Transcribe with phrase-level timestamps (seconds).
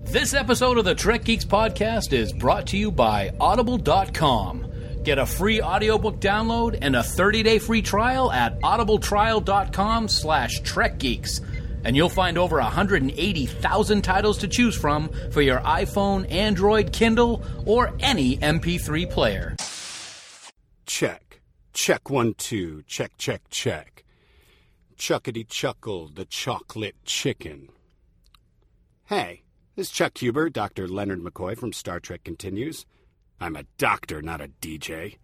[0.00, 4.66] This episode of the Trek Geeks podcast is brought to you by Audible.com.
[5.04, 11.44] Get a free audiobook download and a 30-day free trial at audibletrial.com slash trekgeeks.
[11.84, 17.94] And you'll find over 180,000 titles to choose from for your iPhone, Android, Kindle, or
[18.00, 19.56] any MP3 player.
[20.86, 21.40] Check.
[21.74, 22.82] Check one, two.
[22.86, 24.04] Check, check, check.
[24.96, 27.68] Chuckity chuckle, the chocolate chicken.
[29.04, 29.42] Hey,
[29.78, 30.88] this Chuck Huber, Dr.
[30.88, 32.84] Leonard McCoy from Star Trek Continues.
[33.40, 35.18] I'm a doctor, not a DJ.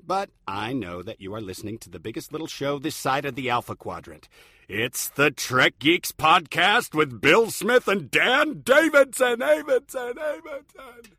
[0.00, 3.34] But I know that you are listening to the biggest little show this side of
[3.34, 4.28] the Alpha Quadrant.
[4.68, 9.40] It's the Trek Geeks Podcast with Bill Smith and Dan Davidson.
[9.40, 11.16] Davidson, Davidson.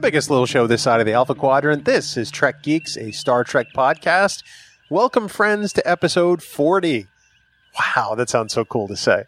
[0.00, 1.84] The biggest little show this side of the Alpha Quadrant.
[1.84, 4.42] This is Trek Geeks, a Star Trek podcast.
[4.88, 7.06] Welcome, friends, to episode 40.
[7.78, 9.24] Wow, that sounds so cool to say.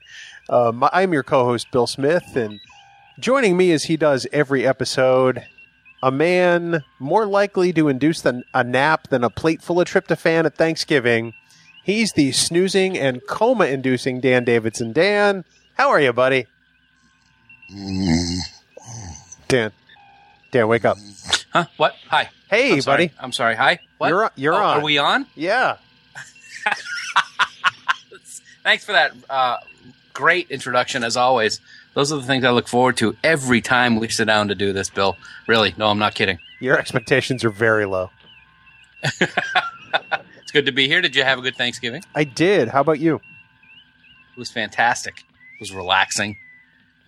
[0.48, 2.59] Um, I'm your co host, Bill Smith, and
[3.19, 5.45] joining me as he does every episode,
[6.03, 10.47] a man more likely to induce than a nap than a plate full of tryptophan
[10.47, 11.34] at Thanksgiving.
[11.84, 14.93] He's the snoozing and coma inducing Dan Davidson.
[14.93, 16.47] Dan, how are you, buddy?
[19.48, 19.73] Dan.
[20.52, 20.98] Dan, wake up.
[21.52, 21.64] Huh?
[21.78, 21.94] What?
[22.08, 22.30] Hi.
[22.50, 23.06] Hey, I'm sorry.
[23.08, 23.18] buddy.
[23.18, 23.54] I'm sorry.
[23.56, 23.78] Hi.
[23.98, 24.08] What?
[24.08, 24.78] You're on- you're Oh, on.
[24.78, 25.26] Are we on?
[25.34, 25.78] Yeah.
[28.62, 29.56] Thanks for that uh,
[30.12, 31.60] great introduction, as always.
[31.94, 34.72] Those are the things I look forward to every time we sit down to do
[34.72, 35.16] this, Bill.
[35.48, 35.74] Really?
[35.76, 36.38] No, I'm not kidding.
[36.60, 38.10] Your expectations are very low.
[40.40, 41.00] It's good to be here.
[41.02, 42.02] Did you have a good Thanksgiving?
[42.14, 42.69] I did.
[42.69, 43.16] How about you?
[43.16, 45.19] It was fantastic.
[45.19, 46.36] It was relaxing.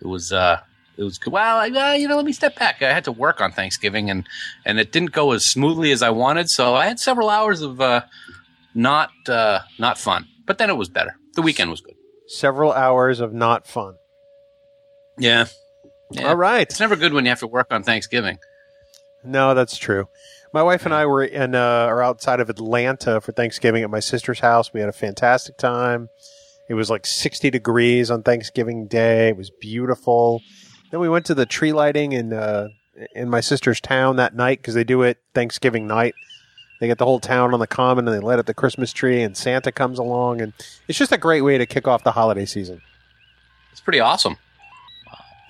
[0.03, 0.61] It was uh
[0.97, 1.33] it was good.
[1.33, 2.83] Well, I, uh, you know, let me step back.
[2.83, 4.27] I had to work on Thanksgiving and
[4.65, 7.81] and it didn't go as smoothly as I wanted, so I had several hours of
[7.81, 8.03] uh
[8.75, 10.27] not uh not fun.
[10.47, 11.17] But then it was better.
[11.35, 11.95] The weekend was good.
[12.27, 13.95] Several hours of not fun.
[15.19, 15.47] Yeah.
[16.11, 16.29] Yeah.
[16.29, 16.63] All right.
[16.69, 18.39] It's never good when you have to work on Thanksgiving.
[19.25, 20.09] No, that's true.
[20.53, 24.01] My wife and I were in uh, are outside of Atlanta for Thanksgiving at my
[24.01, 24.73] sister's house.
[24.73, 26.09] We had a fantastic time.
[26.69, 29.29] It was like 60 degrees on Thanksgiving Day.
[29.31, 30.41] It was beautiful.
[30.91, 32.69] Then we went to the tree lighting in uh,
[33.15, 36.15] in my sister's town that night because they do it Thanksgiving night.
[36.81, 39.23] They get the whole town on the common and they light up the Christmas tree
[39.23, 40.53] and Santa comes along and
[40.89, 42.83] it's just a great way to kick off the holiday season.
[43.73, 44.37] It's pretty awesome.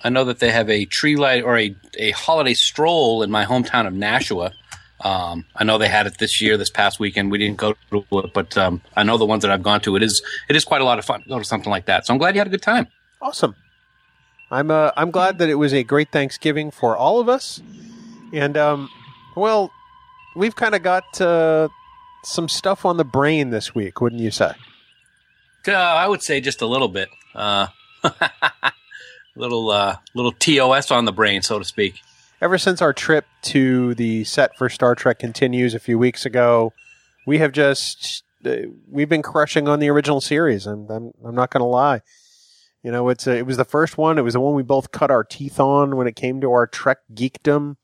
[0.03, 3.43] I know that they have a tree light or a, a holiday stroll in my
[3.43, 4.53] hometown of Nashua.
[5.01, 7.31] Um, I know they had it this year, this past weekend.
[7.31, 9.95] We didn't go to it, but um, I know the ones that I've gone to.
[9.95, 12.05] It is it is quite a lot of fun to go to something like that.
[12.05, 12.87] So I'm glad you had a good time.
[13.21, 13.55] Awesome.
[14.51, 17.61] I'm uh, I'm glad that it was a great Thanksgiving for all of us,
[18.31, 18.89] and um,
[19.35, 19.71] well,
[20.35, 21.69] we've kind of got uh,
[22.23, 24.51] some stuff on the brain this week, wouldn't you say?
[25.67, 27.67] Uh, I would say just a little bit, uh,
[29.35, 32.01] little uh, little TOS on the brain, so to speak.
[32.39, 36.73] Ever since our trip to the set for Star Trek continues a few weeks ago,
[37.25, 38.57] we have just uh,
[38.91, 40.67] we've been crushing on the original series.
[40.67, 42.01] I'm I'm, I'm not going to lie.
[42.85, 44.19] You know, it's a, it was the first one.
[44.19, 46.67] It was the one we both cut our teeth on when it came to our
[46.67, 47.77] Trek geekdom,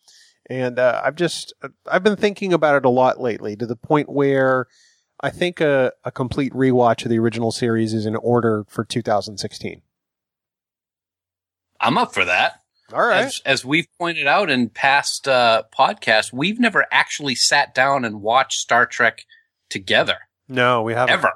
[0.47, 1.53] and uh, I've just
[1.91, 4.67] I've been thinking about it a lot lately to the point where
[5.19, 9.81] I think a, a complete rewatch of the original series is in order for 2016.
[11.79, 12.61] I'm up for that.
[12.93, 13.25] All right.
[13.25, 18.21] As, as we've pointed out in past uh, podcasts, we've never actually sat down and
[18.21, 19.25] watched Star Trek
[19.67, 20.19] together
[20.51, 21.13] no, we haven't.
[21.13, 21.33] ever.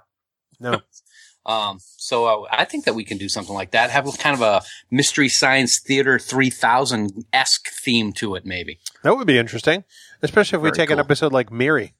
[0.59, 0.81] No.
[1.45, 3.91] Um, so uh, I think that we can do something like that.
[3.91, 8.79] Have kind of a mystery science theater 3000 esque theme to it, maybe.
[9.03, 9.83] That would be interesting,
[10.23, 11.93] especially if we Very take an episode like Miri.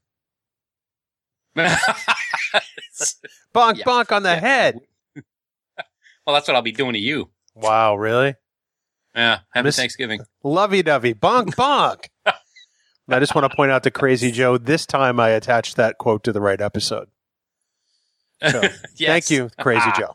[3.54, 3.84] Bonk, Yeah.
[3.86, 4.40] bonk on the Yeah.
[4.40, 4.80] head.
[6.26, 7.30] Well, that's what I'll be doing to you.
[7.54, 8.36] Wow, really?
[9.16, 9.40] Yeah.
[9.54, 10.22] Happy Miss- Thanksgiving.
[10.44, 11.14] Lovey dovey.
[11.14, 12.08] Bonk, bonk.
[13.08, 16.24] I just want to point out to Crazy Joe, this time I attached that quote
[16.24, 17.10] to the right episode.
[18.52, 18.62] So
[18.96, 19.08] Yes.
[19.08, 20.14] thank you, Crazy Joe.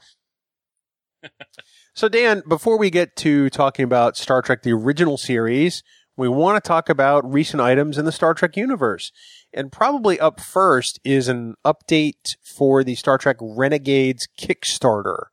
[1.95, 5.83] so Dan, before we get to talking about Star Trek the original series,
[6.17, 9.13] we want to talk about recent items in the Star Trek universe.
[9.53, 15.25] And probably up first is an update for the Star Trek Renegades Kickstarter.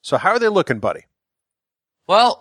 [0.00, 1.02] So how are they looking, buddy?
[2.06, 2.40] Well,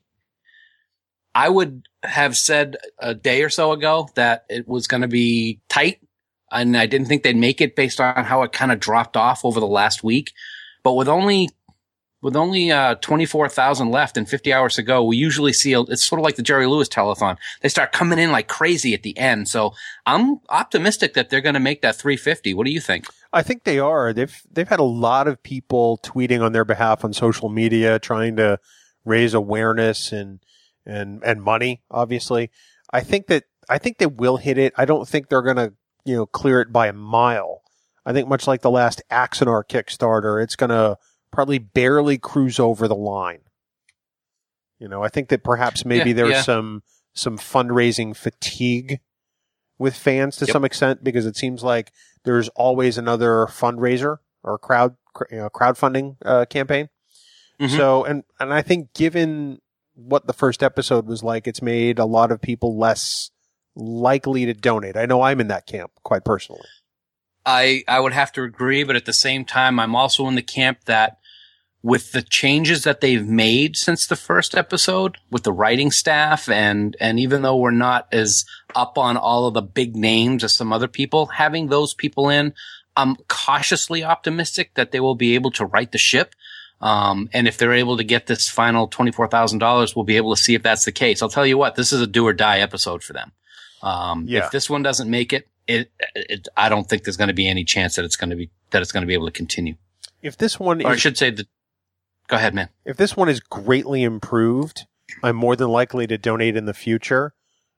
[1.34, 5.62] I would have said a day or so ago that it was going to be
[5.70, 6.00] tight
[6.52, 9.46] and I didn't think they'd make it based on how it kind of dropped off
[9.46, 10.34] over the last week.
[10.84, 11.50] But with only
[12.22, 16.06] with only uh, 24,000 left and 50 hours to go, we usually see a, it's
[16.06, 17.38] sort of like the Jerry Lewis telethon.
[17.62, 19.48] They start coming in like crazy at the end.
[19.48, 19.74] So
[20.06, 22.54] I'm optimistic that they're going to make that 350.
[22.54, 23.08] What do you think?
[23.34, 24.14] I think they are.
[24.14, 28.36] They've they've had a lot of people tweeting on their behalf on social media, trying
[28.36, 28.60] to
[29.06, 30.40] raise awareness and
[30.86, 31.82] and and money.
[31.90, 32.52] Obviously,
[32.92, 34.74] I think that I think they will hit it.
[34.78, 35.72] I don't think they're gonna
[36.06, 37.62] you know clear it by a mile.
[38.06, 40.98] I think much like the last Axanar Kickstarter, it's gonna
[41.32, 43.42] probably barely cruise over the line.
[44.80, 46.42] You know, I think that perhaps maybe Yeah, there's yeah.
[46.42, 46.84] some
[47.14, 49.00] some fundraising fatigue
[49.78, 50.54] with fans to Yep.
[50.54, 51.92] some extent because it seems like
[52.24, 54.96] there's always another fundraiser or crowd
[55.30, 56.88] you know, crowdfunding uh, campaign.
[57.60, 57.76] Mhm.
[57.78, 59.60] So, and and I think given
[59.94, 63.30] what the first episode was like, it's made a lot of people less
[63.76, 64.98] likely to donate.
[64.98, 66.68] I know I'm in that camp quite personally.
[67.46, 70.42] I I would have to agree, but at the same time, I'm also in the
[70.42, 71.18] camp that
[71.84, 76.96] with the changes that they've made since the first episode, with the writing staff, and
[77.00, 78.46] and even though we're not as
[78.76, 82.54] up on all of the big names as some other people, having those people in,
[82.96, 86.36] I'm cautiously optimistic that they will be able to right the ship.
[86.82, 90.36] Um, and if they're able to get this final twenty-four thousand dollars, we'll be able
[90.36, 91.24] to see if that's the case.
[91.24, 93.32] I'll tell you what, this is a do or die episode for them.
[93.84, 94.46] Um, Yeah.
[94.46, 97.50] if this one doesn't make it, it, it I don't think there's going to be
[97.50, 99.76] any chance that it's going to be that it's going to be able to continue.
[100.22, 101.48] If this one Or I should say that.
[102.28, 102.70] Go ahead, man.
[102.86, 104.86] if this one is greatly improved,
[105.24, 107.34] I'm more than likely to donate in the future.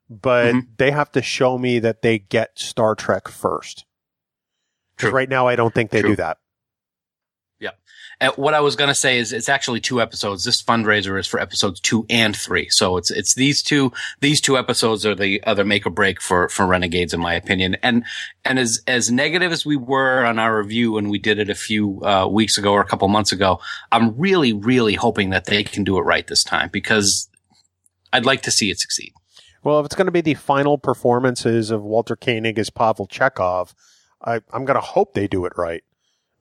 [0.09, 0.67] But Mhm.
[0.77, 3.85] they have to show me that they get Star Trek first.
[5.01, 6.11] Right now, I don't think they True.
[6.11, 6.38] do that.
[8.19, 10.44] And what I was going to say is it's actually two episodes.
[10.44, 12.69] This fundraiser is for episodes two and three.
[12.69, 16.50] So it's, it's these two, these two episodes are the other make or break for,
[16.50, 17.75] for Renegades, in my opinion.
[17.83, 18.06] And,
[18.45, 21.56] and as, as negative as we were on our review when we did it a
[21.56, 23.60] few, uh, weeks ago or a couple months ago,
[23.92, 27.30] I'm really, really hoping that they can do it right this time because
[28.12, 29.13] I'd like to see it succeed.
[29.63, 33.74] Well, if it's going to be the final performances of Walter Koenig as Pavel Chekov,
[34.24, 35.83] I, I'm going to hope they do it right.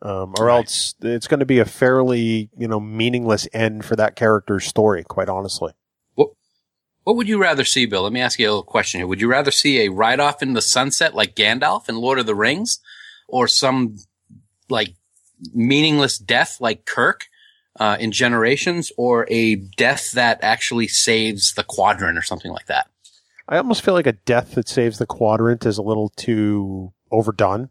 [0.03, 0.57] Um, or Right.
[0.57, 5.05] else it's going to be a fairly, you know, meaningless end for that character's story,
[5.05, 5.73] quite honestly.
[7.05, 8.03] What would you rather see, Bill?
[8.03, 9.09] Let me ask you a little question here.
[9.09, 12.27] Would you rather see a ride off in the sunset like Gandalf in Lord of
[12.27, 12.79] the Rings,
[13.27, 13.97] or some
[14.69, 14.95] like
[15.53, 17.27] meaningless death like Kirk
[17.81, 22.89] uh, in Generations, or a death that actually saves the quadrant or something like that?
[23.49, 27.69] I almost feel like a death that saves the quadrant is a little too overdone.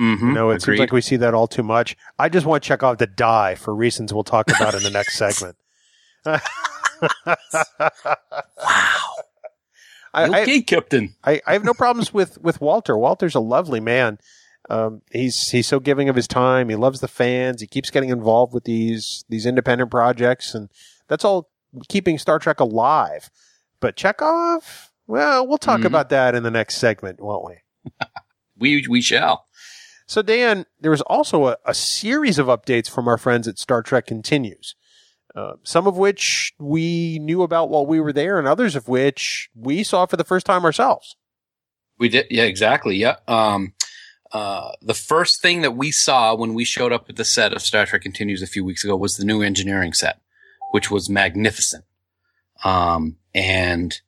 [0.00, 0.28] Mm-hmm.
[0.28, 1.96] You know, it seems like we see that all too much.
[2.18, 5.56] I just want Chekov to die for reasons we'll talk about in the next segment.
[6.24, 6.40] wow.
[10.12, 11.14] I, I, okay, Captain.
[11.22, 12.96] I, I have no problems with, with Walter.
[12.96, 14.18] Walter's a lovely man.
[14.68, 16.68] Um, he's he's so giving of his time.
[16.68, 17.60] He loves the fans.
[17.60, 20.68] He keeps getting involved with these these independent projects, and
[21.08, 21.48] that's all
[21.88, 23.30] keeping Star Trek alive.
[23.80, 25.86] But Chekov, well, we'll talk Mhm.
[25.86, 27.54] about that in the next segment, won't we?
[28.58, 29.46] We we shall.
[30.10, 33.80] So, Dan, there was also a, a series of updates from our friends at Star
[33.80, 34.74] Trek Continues,
[35.36, 39.48] uh, some of which we knew about while we were there, and others of which
[39.54, 41.14] we saw for the first time ourselves.
[41.96, 43.18] We did, yeah, exactly, yeah.
[43.28, 43.74] Um,
[44.32, 47.62] uh, the first thing that we saw when we showed up at the set of
[47.62, 50.20] Star Trek Continues a few weeks ago was the new engineering set,
[50.72, 51.84] which was magnificent.
[52.64, 54.00] Um, and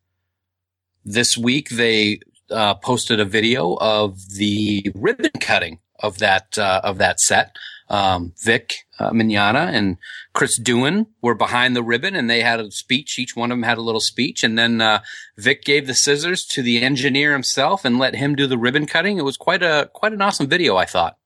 [1.04, 2.18] this week they
[2.50, 7.56] uh, posted a video of the ribbon cutting of that uh, of that set.
[7.88, 9.98] Um, Vic uh, Mignogna and
[10.32, 13.18] Chris Doohan were behind the ribbon, and they had a speech.
[13.18, 15.02] Each one of them had a little speech, and then uh,
[15.36, 19.18] Vic gave the scissors to the engineer himself and let him do the ribbon cutting.
[19.18, 21.18] It was quite a quite an awesome video, I thought.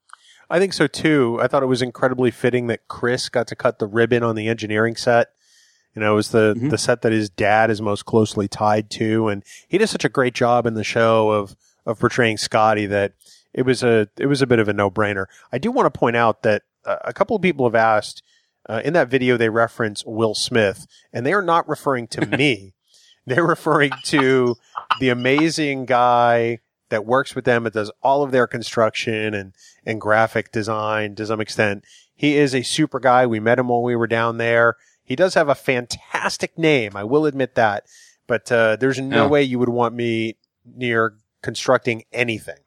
[0.49, 1.37] I think so too.
[1.41, 4.47] I thought it was incredibly fitting that Chris got to cut the ribbon on the
[4.47, 5.27] engineering set.
[5.93, 6.69] You know, it was the, Mhm.
[6.69, 9.27] the set that his dad is most closely tied to.
[9.29, 11.55] And he did such a great job in the show of,
[11.85, 13.13] of portraying Scotty that
[13.57, 15.25] it was a, it was a bit of a no brainer.
[15.51, 18.23] I do want to point out that uh, a couple of people have asked,
[18.69, 22.73] uh, in that video, they reference Will Smith and they are not referring to me.
[23.25, 24.55] They're referring to
[25.01, 26.59] the amazing guy
[26.89, 27.67] that works with them.
[27.67, 29.51] It does all of their construction and,
[29.85, 31.83] and graphic design to some extent.
[32.15, 33.25] He is a super guy.
[33.27, 34.77] We met him when we were down there.
[35.03, 36.95] He does have a fantastic name.
[36.95, 37.85] I will admit that,
[38.27, 39.27] but, uh, there's no Yeah.
[39.29, 42.59] way you would want me near constructing anything.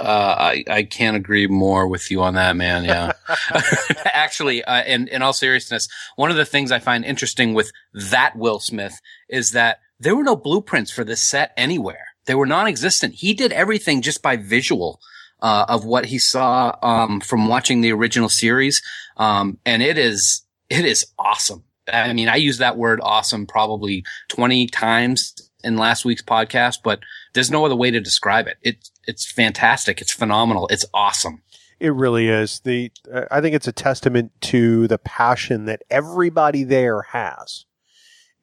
[0.00, 2.84] Uh, I, I can't agree more with you on that, man.
[2.84, 3.12] Yeah.
[4.04, 8.36] Actually, uh, in, in all seriousness, one of the things I find interesting with that
[8.36, 12.06] Will Smith is that there were no blueprints for this set anywhere.
[12.26, 13.14] They were non-existent.
[13.14, 15.00] He did everything just by visual,
[15.40, 18.82] uh, of what he saw, um, from watching the original series.
[19.16, 21.64] Um, and it is, it is awesome.
[21.86, 27.00] I mean, I use that word awesome probably 20 times in last week's podcast, but
[27.32, 28.58] there's no other way to describe it.
[28.62, 30.00] It, it's fantastic.
[30.00, 30.68] It's phenomenal.
[30.68, 31.42] It's awesome.
[31.80, 32.60] It really is.
[32.60, 37.66] The uh, I think it's a testament to the passion that everybody there has,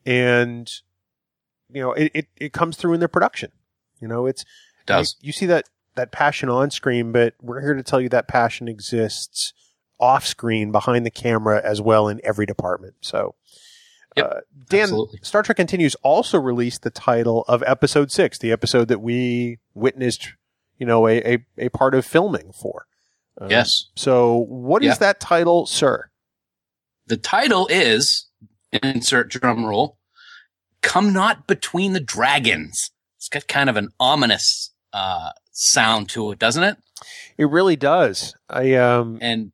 [0.05, 0.71] and
[1.71, 3.51] you know it, it, it comes through in their production.
[3.99, 5.15] You know, it's It does.
[5.21, 8.27] You, you see that that passion on screen, but we're here to tell you that
[8.27, 9.53] passion exists
[9.99, 12.95] off screen behind the camera as well in every department.
[13.01, 13.35] So.
[14.18, 14.39] Yep, uh,
[14.70, 15.20] Dan, absolutely.
[15.24, 20.34] Star Trek Continues also released the title of episode six, the episode that we witnessed,
[20.77, 22.88] you know, a, a, a part of filming for.
[23.39, 23.86] Uh, yes.
[23.96, 24.96] So, what is Yeah.
[24.96, 26.10] that title, sir?
[27.08, 28.27] The title is
[28.84, 29.98] insert drum roll.
[30.82, 32.91] Come not between the dragons.
[33.18, 36.77] It's got kind of an ominous, uh, sound to it, doesn't it?
[37.38, 38.36] It really does.
[38.50, 39.51] I um, And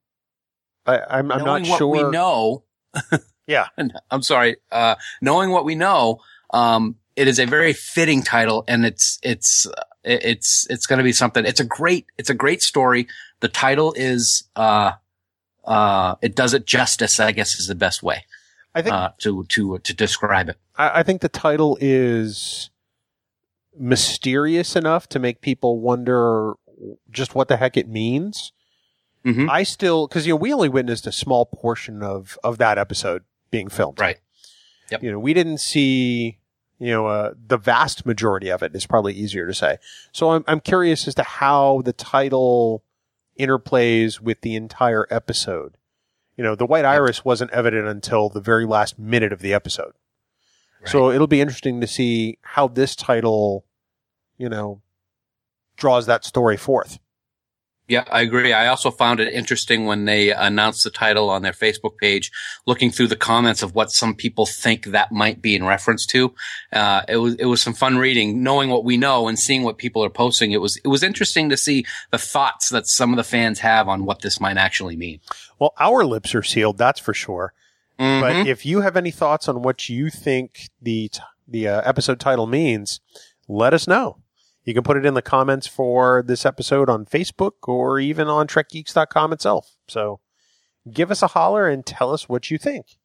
[0.86, 2.06] I, I'm, I'm knowing not what sure.
[2.06, 2.64] we know.
[3.48, 3.68] Yeah.
[4.12, 4.58] I'm sorry.
[4.72, 6.20] Uh, knowing what we know,
[6.51, 11.04] um, it is a very fitting title and it's, it's, uh, it's, it's going to
[11.04, 11.46] be something.
[11.46, 13.08] It's a great, it's a great story.
[13.39, 14.92] The title is, uh,
[15.66, 18.25] uh, it does it justice, I guess is the best way,
[18.75, 20.58] I think uh, to, to, to describe it.
[20.77, 22.70] I, I think the title is
[23.77, 26.54] mysterious enough to make people wonder
[27.12, 28.51] just what the heck it means.
[29.25, 29.50] Mhm.
[29.50, 33.24] I still because you know we only witnessed a small portion of of that episode
[33.51, 34.00] being filmed.
[34.00, 34.20] Right.
[34.92, 35.04] Yep.
[35.04, 36.39] You know we didn't see
[36.80, 39.77] you know uh, the vast majority of it is probably easier to say.
[40.12, 42.84] So I'm I'm curious as to how the title
[43.39, 45.77] interplays with the entire episode.
[46.36, 49.94] You know the white iris wasn't evident until the very last minute of the episode.
[50.86, 53.66] So it'll be interesting to see how this title,
[54.38, 54.82] you know,
[55.75, 57.00] draws that story forth.
[57.89, 58.51] Yeah, I agree.
[58.51, 62.32] I also found it interesting when they announced the title on their Facebook page,
[62.65, 66.34] looking through the comments of what some people think that might be in reference to.
[66.74, 69.77] Uh, it was, it was some fun reading, knowing what we know and seeing what
[69.77, 70.51] people are posting.
[70.51, 73.88] It was, it was interesting to see the thoughts that some of the fans have
[73.88, 75.22] on what this might actually mean.
[75.58, 77.53] Well, our lips are sealed, that's for sure.
[77.98, 78.22] Mhm.
[78.22, 82.20] But if you have any thoughts on what you think the t- the uh, episode
[82.20, 83.00] title means,
[83.48, 84.17] let us know.
[84.67, 88.47] You can put it in the comments for this episode on Facebook or even on
[88.47, 89.77] TrekGeeks.com itself.
[89.88, 90.19] So
[90.91, 92.97] give us a holler and tell us what you think.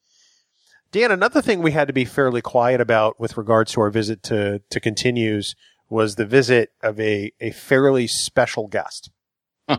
[0.90, 4.25] Dan, another thing we had to be fairly quiet about with regards to our visit
[4.25, 5.54] to, to Continues
[5.88, 9.11] was the visit of a, a fairly special guest.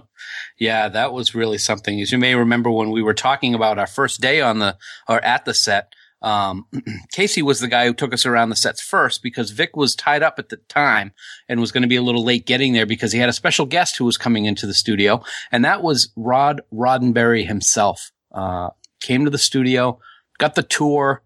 [0.57, 1.99] Yeah, that was really something.
[1.99, 4.77] As you may remember when we were talking about our first day on the,
[5.09, 5.91] or at the set,
[6.23, 6.65] um,
[7.11, 10.23] Casey was the guy who took us around the sets first because Vic was tied
[10.23, 11.11] up at the time
[11.47, 13.65] and was going to be a little late getting there because he had a special
[13.65, 15.21] guest who was coming into the studio.
[15.51, 18.69] And that was Rod Roddenberry himself, uh,
[19.01, 19.99] came to the studio,
[20.39, 21.21] got the tour,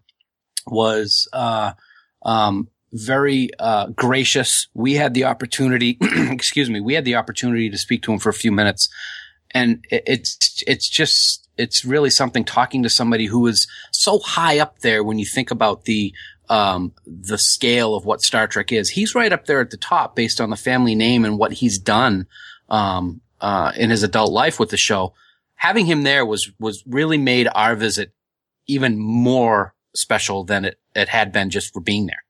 [0.66, 1.72] was, uh,
[2.22, 4.66] um, very uh, gracious.
[4.74, 8.30] We had the opportunity, excuse me, we had the opportunity to speak to him for
[8.30, 8.88] a few minutes,
[9.52, 14.58] and it, it's it's just it's really something talking to somebody who is so high
[14.58, 16.14] up there when you think about the
[16.48, 18.88] um, the scale of what Star Trek is.
[18.88, 21.78] He's right up there at the top based on the family name and what he's
[21.78, 22.26] done
[22.70, 25.12] um, uh, in his adult life with the show.
[25.56, 28.12] Having him there was was really made our visit
[28.66, 32.24] even more special than it, it had been just for being there.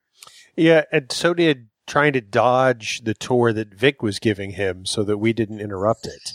[0.57, 5.03] Yeah, and so did trying to dodge the tour that Vic was giving him so
[5.05, 6.33] that we didn't interrupt it.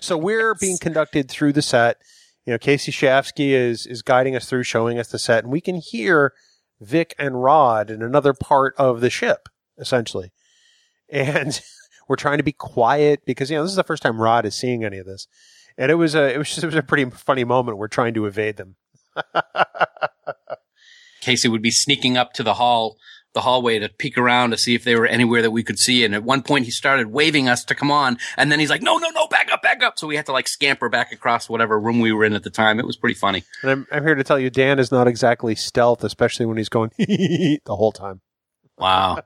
[0.00, 1.96] So we're being conducted through the set.
[2.46, 5.60] You know, Casey Shafsky is is guiding us through, showing us the set, and we
[5.60, 6.32] can hear
[6.80, 9.48] Vic and Rod in another part of the ship,
[9.78, 10.32] essentially.
[11.08, 11.60] And
[12.10, 14.56] We're trying to be quiet because you know this is the first time Rod is
[14.56, 15.28] seeing any of this,
[15.78, 17.78] and it was a it was just, it was a pretty funny moment.
[17.78, 18.74] We're trying to evade them.
[21.20, 22.96] Casey would be sneaking up to the hall,
[23.32, 26.04] the hallway to peek around to see if they were anywhere that we could see.
[26.04, 28.18] And at one point he started waving us to come on.
[28.36, 29.98] And then he's like, no, no, no, back up, back up.
[29.98, 32.50] So we had to like scamper back across whatever room we were in at the
[32.50, 32.78] time.
[32.80, 33.44] It was pretty funny.
[33.62, 36.68] And I'm, I'm here to tell you, Dan is not exactly stealth, especially when he's
[36.68, 38.20] going the whole time.
[38.78, 39.20] Wow.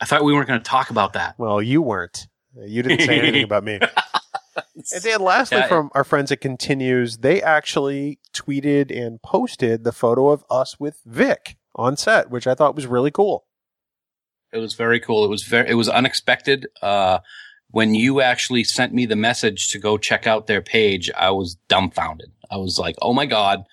[0.00, 1.34] I thought we weren't going to talk about that.
[1.38, 2.26] Well, you weren't.
[2.56, 3.80] You didn't say anything about me.
[4.92, 9.92] And then lastly, Yeah, from our friends at Continues, they actually tweeted and posted the
[9.92, 13.46] photo of us with Vic on set, which I thought was really cool.
[14.52, 15.24] It was very cool.
[15.24, 16.66] It was very, it was unexpected.
[16.82, 17.20] Uh,
[17.70, 21.56] when you actually sent me the message to go check out their page, I was
[21.68, 22.32] dumbfounded.
[22.50, 23.64] I was like, Oh my God,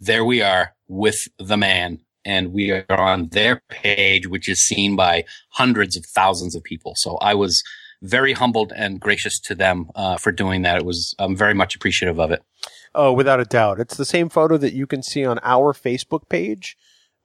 [0.00, 2.00] there we are with the man.
[2.24, 6.94] And we are on their page, which is seen by hundreds of thousands of people.
[6.94, 7.64] So I was
[8.02, 10.76] very humbled and gracious to them, uh, for doing that.
[10.76, 12.42] It was, I'm very much appreciative of it.
[12.94, 13.80] Oh, without a doubt.
[13.80, 16.76] It's the same photo that you can see on our Facebook page.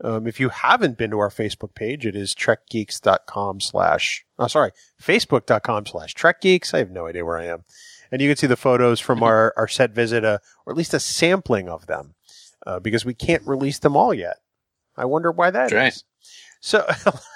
[0.03, 4.71] Um, if you haven't been to our Facebook page, it is trekgeeks.com slash, oh, sorry,
[5.01, 6.73] facebook.com slash trekgeeks.
[6.73, 7.63] I have no idea where I am.
[8.11, 10.93] And you can see the photos from our, our set visit, uh, or at least
[10.93, 12.15] a sampling of them,
[12.67, 14.37] uh, because we can't release them all yet.
[14.97, 15.73] I wonder why that is.
[15.73, 16.03] Right.
[16.59, 16.85] So,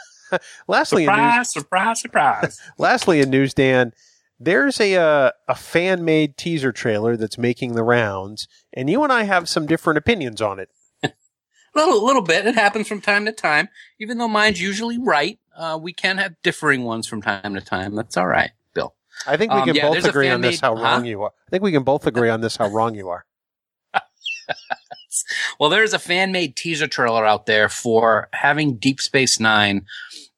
[0.68, 2.60] lastly, in news, surprise, surprise.
[2.78, 3.94] lastly in news, Dan,
[4.40, 9.12] there's a uh, a fan made teaser trailer that's making the rounds, and you and
[9.12, 10.70] I have some different opinions on it.
[11.76, 12.46] A little, little bit.
[12.46, 13.70] It happens from time to time.
[14.00, 17.96] Even though mine's usually right, uh, we can have differing ones from time to time.
[17.96, 18.96] That's all right, Bill.
[19.28, 21.32] I think we Um, can yeah, both agree on this how wrong you are.
[21.48, 23.26] I think we can both agree on this how wrong you are.
[25.60, 29.86] Well, there's a fan made teaser trailer out there for having Deep Space Nine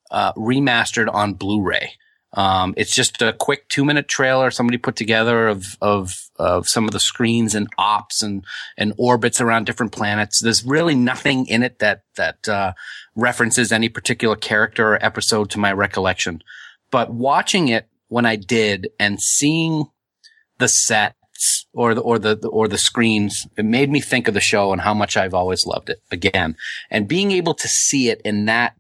[0.09, 1.93] uh, remastered on Blu-ray.
[2.33, 6.85] Um, it's just a quick two minute trailer somebody put together of, of, of some
[6.85, 8.45] of the screens and ops and,
[8.77, 10.41] and orbits around different planets.
[10.41, 12.73] There's really nothing in it that, that, uh,
[13.15, 16.41] references any particular character or episode to my recollection.
[16.89, 19.85] But watching it when I did and seeing
[20.57, 24.39] the sets or the, or the, or the screens, it made me think of the
[24.39, 26.55] show and how much I've always loved it again.
[26.89, 28.75] And being able to see it in that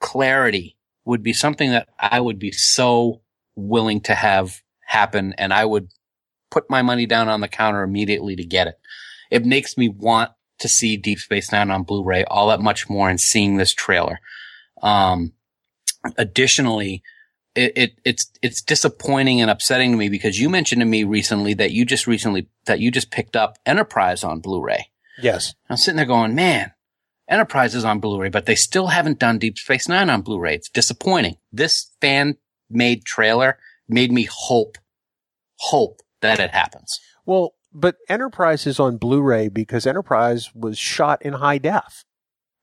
[0.00, 3.22] clarity would be something that I would be so
[3.56, 5.34] willing to have happen.
[5.38, 5.90] And I would
[6.50, 8.78] put my money down on the counter immediately to get it.
[9.30, 13.08] It makes me want to see Deep Space Nine on Blu-ray all that much more
[13.08, 14.20] and seeing this trailer.
[14.82, 15.32] Um,
[16.16, 17.02] additionally,
[17.54, 21.54] it, it, it's it's disappointing and upsetting to me because you mentioned to me recently
[21.54, 24.90] that you just recently that you just picked up Enterprise on Blu-ray.
[25.20, 25.54] Yes.
[25.70, 26.72] I'm sitting there going, man,
[27.28, 30.54] Enterprise is on Blu-ray, but they still haven't done Deep Space Nine on Blu-ray.
[30.56, 31.36] It's disappointing.
[31.52, 33.58] This fan-made trailer
[33.88, 34.76] made me hope,
[35.56, 37.00] hope that it happens.
[37.24, 42.04] Well, but Enterprise is on Blu-ray because Enterprise was shot in high def.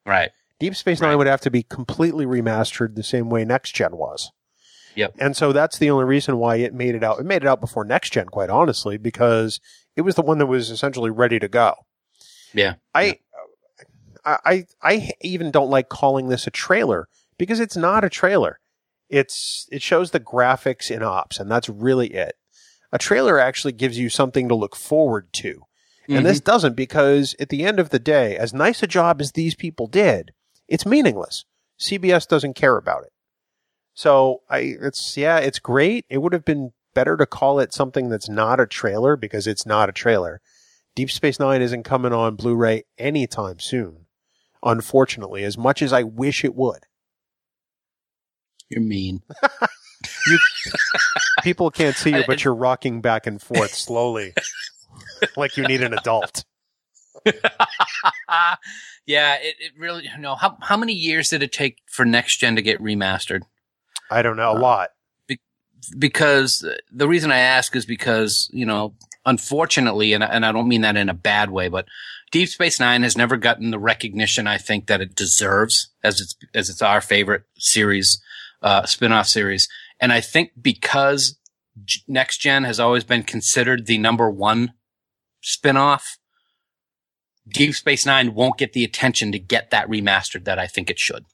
[0.06, 0.30] Right.
[0.60, 1.16] Deep Space Nine Right.
[1.16, 4.32] would have to be completely remastered the same way Next Gen was.
[4.96, 5.16] Yep.
[5.20, 7.20] And so that's the only reason why it made it out.
[7.20, 9.60] It made it out before Next Gen, quite honestly, because
[9.96, 11.76] it was the one that was essentially ready to go.
[12.54, 12.76] Yeah.
[12.94, 13.20] I, I,
[14.24, 17.08] I, I even don't like calling this a trailer
[17.38, 18.60] because it's not a trailer.
[19.10, 22.36] It's, it shows the graphics in ops and that's really it.
[22.92, 25.64] A trailer actually gives you something to look forward to.
[26.08, 26.52] And this mm-hmm.
[26.52, 29.88] doesn't because at the end of the day, as nice a job as these people
[29.88, 30.32] did,
[30.68, 31.46] it's meaningless.
[31.80, 33.14] CBS doesn't care about it.
[33.94, 36.06] So I, it's, yeah, it's great.
[36.10, 39.66] It would have been better to call it something that's not a trailer because it's
[39.66, 40.42] not a trailer.
[40.96, 44.01] Deep Space Nine isn't coming on Blu-ray anytime soon.
[44.64, 46.86] Unfortunately, as much as I wish it would.
[48.70, 49.22] You're mean.
[51.44, 54.34] People can't see you, but you're rocking back and forth slowly.
[55.38, 56.44] like you need an adult.
[59.06, 62.38] yeah, it, it really, you know, how, how many years did it take for Next
[62.40, 63.42] Gen to get remastered?
[64.10, 64.90] I don't know, a uh, lot.
[65.98, 68.96] because the reason I ask is because, you know,
[69.26, 71.86] unfortunately, and, I- and I don't mean that in a bad way, but
[72.32, 76.36] Deep Space Nine has never gotten the recognition I think that it deserves as it's,
[76.54, 78.22] as it's our favorite series,
[78.62, 79.68] uh, spin-off series.
[80.00, 81.38] And I think because
[81.84, 84.74] G- Next Gen has always been considered the number one
[85.42, 86.18] spin-off,
[87.48, 91.00] Deep Space Nine won't get the attention to get that remastered that I think it
[91.00, 91.26] should.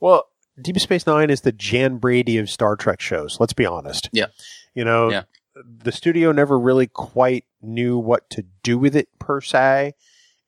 [0.00, 0.28] Well,
[0.60, 3.38] Deep Space Nine is the Jan Brady of Star Trek shows.
[3.40, 4.08] Let's be honest.
[4.12, 4.26] Yeah.
[4.74, 5.22] You know, Yeah.
[5.54, 9.92] the studio never really quite knew what to do with it per se.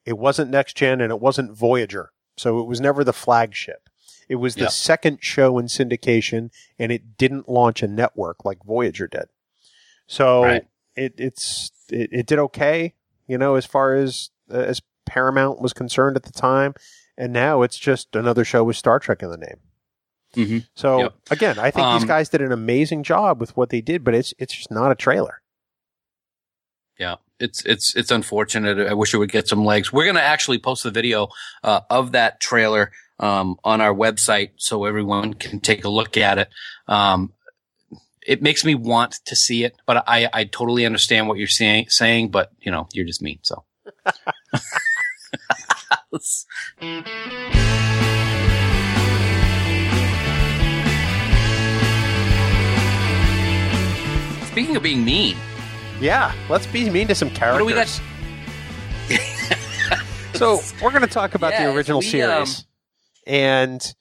[0.04, 2.10] It wasn't Next Gen and it wasn't Voyager.
[2.36, 3.88] So it was never the flagship.
[4.28, 4.70] It was the Yep.
[4.70, 9.26] second show in syndication, and it didn't launch a network like Voyager did.
[10.06, 10.66] So Right.
[10.96, 12.94] it it's it, it did okay,
[13.26, 16.74] you know, as far as uh, as Paramount was concerned at the time,
[17.18, 19.58] and now it's just another show with Star Trek in the name.
[20.34, 21.14] hmm So Yep.
[21.30, 24.14] again, I think these Um, guys did an amazing job with what they did, but
[24.14, 25.42] it's it's just not a trailer.
[27.02, 28.78] Yeah, it's it's it's unfortunate.
[28.86, 29.92] I wish it would get some legs.
[29.92, 31.30] We're gonna actually post the video
[31.64, 36.38] uh, of that trailer um, on our website so everyone can take a look at
[36.38, 36.48] it.
[36.86, 37.32] Um,
[38.24, 41.86] it makes me want to see it, but I I totally understand what you're saying.
[41.88, 43.64] Saying, but you know, you're just me, so.
[54.52, 55.36] Speaking of being mean,
[56.02, 57.58] Yeah, let's be mean to some what characters.
[57.60, 58.00] do we got?
[60.34, 62.64] So we're going to talk about the original we, series, um,
[63.28, 63.94] and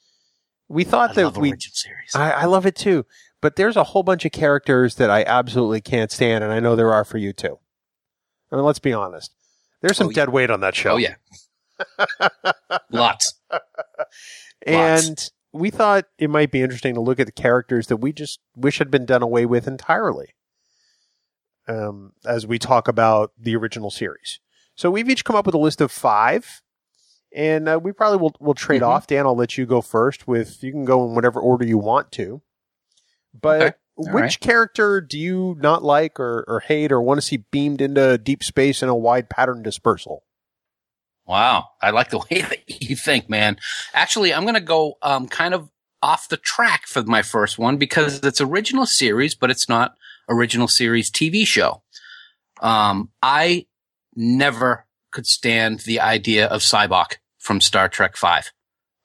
[0.67, 1.51] we thought I that love we.
[1.51, 2.15] original series.
[2.15, 3.05] I, I love it too,
[3.41, 6.75] but there's a whole bunch of characters that I absolutely can't stand, and I know
[6.75, 7.59] there are for you too.
[8.51, 9.35] I mean, let's be honest.
[9.81, 10.15] There's some Oh, yeah.
[10.15, 10.93] dead weight on that show.
[10.93, 11.15] Oh yeah,
[12.89, 13.35] lots.
[14.65, 18.39] and we thought it might be interesting to look at the characters that we just
[18.55, 20.29] wish had been done away with entirely.
[21.67, 24.39] Um, as we talk about the original series,
[24.75, 26.61] so we've each come up with a list of five,
[27.33, 28.87] and uh, we probably will will trade Mhm.
[28.87, 29.07] off.
[29.07, 30.27] Dan, I'll let you go first.
[30.27, 32.41] With you can go in whatever order you want to,
[33.39, 33.61] but.
[33.61, 33.75] Okay.
[33.97, 34.39] Which right.
[34.39, 38.41] character do you not like or, or hate or want to see beamed into deep
[38.41, 40.23] space in a wide pattern dispersal?
[41.27, 43.57] Wow, I like the way that you think, man.
[43.93, 45.69] Actually, I'm going to go um, kind of
[46.01, 49.93] off the track for my first one because it's original series, but it's not
[50.31, 51.83] original series TV show.
[52.61, 53.67] Um, I
[54.15, 58.51] never could stand the idea of Sybok from Star Trek Five.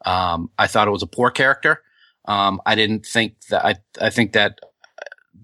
[0.05, 1.83] Um, I thought it was a poor character.
[2.27, 3.65] Um, I didn't think that.
[3.65, 4.61] I I think that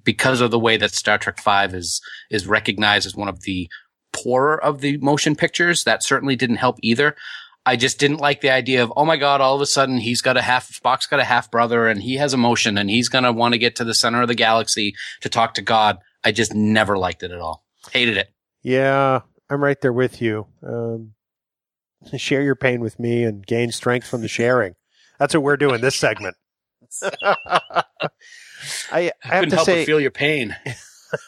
[0.05, 3.69] because of the way that Star Trek Five is is recognized as one of the
[4.13, 7.17] poorer of the motion pictures, that certainly didn't help either.
[7.65, 10.21] I just didn't like the idea of, oh my God, all of a sudden he's
[10.21, 13.25] got a half, Spock's got a half brother and he has emotion and he's going
[13.25, 15.99] to want to get to the center of the galaxy to talk to God.
[16.25, 17.65] I just never liked it at all.
[17.93, 18.33] Hated it.
[18.63, 20.47] Yeah, I'm right there with you.
[20.67, 21.15] Um,
[22.17, 24.75] share your pain with me and gain strength from the sharing.
[25.19, 26.37] That's what we're doing this segment.
[27.03, 27.45] I,
[28.93, 30.57] I have Couldn't to help say, but feel your pain.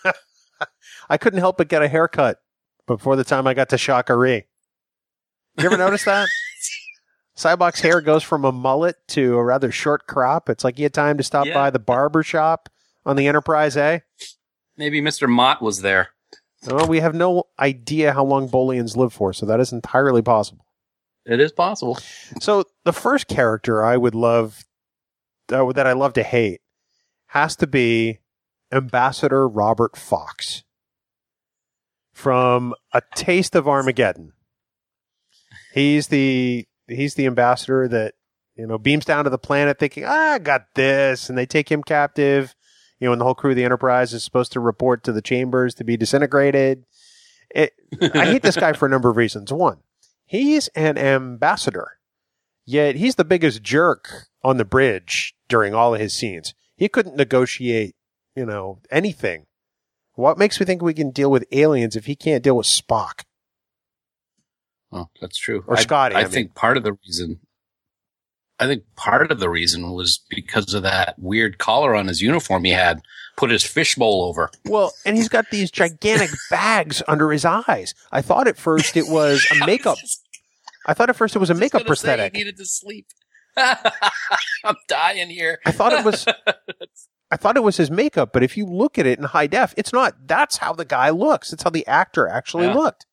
[1.08, 2.38] I couldn't help but get a haircut
[2.86, 4.44] before the time I got to Sha Ka Ree.
[5.58, 6.28] You ever notice that?
[7.36, 10.48] Sybok's hair goes from a mullet to a rather short crop.
[10.48, 11.54] It's like he had time to stop Yeah.
[11.54, 12.68] by the barber shop
[13.04, 14.02] on the Enterprise A.
[14.76, 15.28] Maybe Mr.
[15.28, 16.10] Mott was there.
[16.66, 20.64] Well, we have no idea how long Bolians live for, so that is entirely possible.
[21.26, 21.98] It is possible.
[22.40, 24.64] So the first character I would love
[25.52, 26.60] uh, that I love to hate
[27.28, 28.20] has to be
[28.72, 30.62] Ambassador Robert Fox
[32.12, 34.32] from A Taste of Armageddon.
[35.74, 38.14] He's the he's the ambassador that
[38.54, 41.68] you know beams down to the planet thinking, ah, I got this, and they take
[41.68, 42.54] him captive.
[43.00, 45.20] You know, and the whole crew of the Enterprise is supposed to report to the
[45.20, 46.84] chambers to be disintegrated.
[47.50, 49.52] It, I hate this guy for a number of reasons.
[49.52, 49.78] One,
[50.24, 51.98] he's an ambassador,
[52.64, 56.54] yet he's the biggest jerk on the bridge during all of his scenes.
[56.76, 57.96] He couldn't negotiate,
[58.36, 59.46] you know, anything.
[60.12, 63.24] What makes me think we can deal with aliens if he can't deal with Spock?
[64.94, 65.62] Oh, that's true.
[65.66, 66.32] Or I- Scotty, I, I mean.
[66.32, 67.40] think part of the reason,
[68.60, 72.64] I think part of the reason was because of that weird collar on his uniform
[72.64, 73.00] he had,
[73.36, 74.48] put his fishbowl over.
[74.64, 77.94] Well, and he's got these gigantic bags under his eyes.
[78.12, 79.98] I thought at first it was a makeup.
[80.86, 82.32] I thought at first it was a makeup Just gonna say prosthetic.
[82.36, 83.06] He needed to sleep.
[83.56, 85.58] I'm dying here.
[85.66, 86.26] I thought it was
[87.30, 89.74] I thought it was his makeup, but if you look at it in high def,
[89.76, 90.14] it's not.
[90.26, 91.52] That's how the guy looks.
[91.52, 92.74] It's how the actor actually Yeah.
[92.74, 93.06] looked.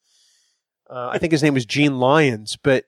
[0.91, 2.86] Uh, I think his name was Gene Lyons, but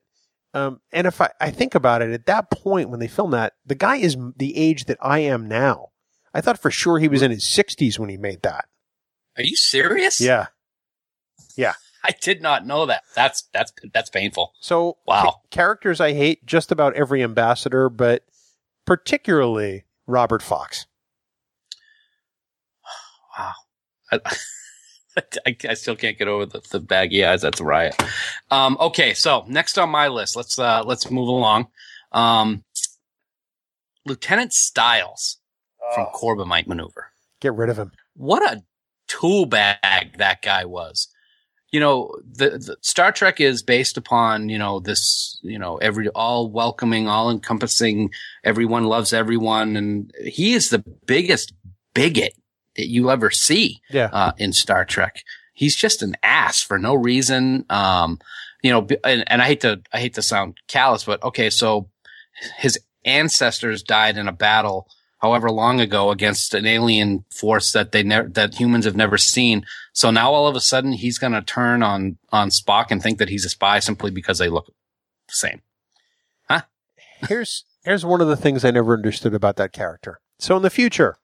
[0.52, 3.54] um, and if I, I think about it, at that point when they filmed that,
[3.64, 5.88] the guy is the age that I am now.
[6.34, 8.66] I thought for sure he was in his sixties when he made that.
[9.36, 10.20] Are you serious?
[10.20, 10.48] Yeah.
[11.56, 11.74] Yeah.
[12.04, 13.02] I did not know that.
[13.14, 14.52] That's that's that's painful.
[14.60, 15.40] So Wow.
[15.50, 18.24] characters I hate just about every ambassador, but
[18.84, 20.86] particularly Robert Fox.
[23.38, 23.52] Wow.
[24.12, 24.20] I,
[25.46, 27.42] I, I still can't get over the, the baggy eyes.
[27.42, 27.94] That's a riot.
[28.50, 31.68] Um, okay, so next on my list, let's uh, let's move along.
[32.12, 32.64] Um,
[34.06, 35.38] Lieutenant Stiles
[35.94, 37.10] from Corbomite Maneuver.
[37.40, 37.92] Get rid of him.
[38.16, 38.62] What a
[39.08, 41.08] tool bag that guy was.
[41.74, 46.08] you know, the, the Star Trek is based upon, you know, this, you know, every,
[46.10, 48.12] all welcoming, all encompassing,
[48.44, 49.76] everyone loves everyone.
[49.76, 51.52] And he is the biggest
[51.92, 52.34] bigot
[52.76, 54.10] that you ever see, Yeah.
[54.12, 55.22] uh, in Star Trek.
[55.52, 57.64] He's just an ass for no reason.
[57.70, 58.18] Um,
[58.62, 61.50] you know, and, and I hate to, I hate to sound callous, but okay.
[61.50, 61.88] So
[62.58, 64.88] his ancestors died in a battle
[65.20, 69.64] however long ago against an alien force that they never, that humans have never seen.
[69.92, 73.18] So now all of a sudden he's going to turn on, on Spock and think
[73.18, 74.72] that he's a spy simply because they look the
[75.34, 75.62] same.
[76.50, 76.62] Huh?
[77.28, 80.18] here's here's one of the things I never understood about that character.
[80.38, 81.16] So in the future,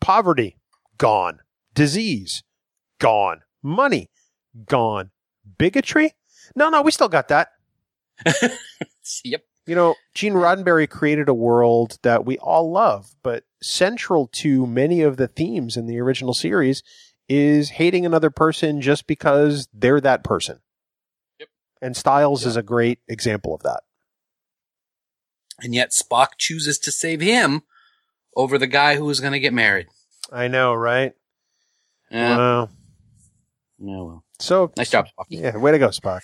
[0.00, 0.56] poverty
[0.98, 1.40] gone,
[1.74, 2.42] disease
[2.98, 4.10] gone, money
[4.66, 5.10] gone,
[5.58, 6.14] bigotry.
[6.54, 7.48] No, no, we still got that.
[9.24, 9.42] Yep.
[9.66, 15.00] You know, Gene Roddenberry created a world that we all love, but central to many
[15.00, 16.82] of the themes in the original series
[17.28, 20.60] is hating another person just because they're that person.
[21.40, 21.48] Yep.
[21.80, 23.80] And Stiles is a great example of that.
[25.60, 27.62] And yet Spock chooses to save him
[28.36, 29.86] over the guy who is going to get married.
[30.34, 31.12] I know, right?
[32.10, 32.36] Yeah.
[32.36, 32.68] Wow.
[33.78, 34.24] yeah, well.
[34.40, 35.26] So Nice job, Spock.
[35.28, 36.22] Yeah, way to go, Spock.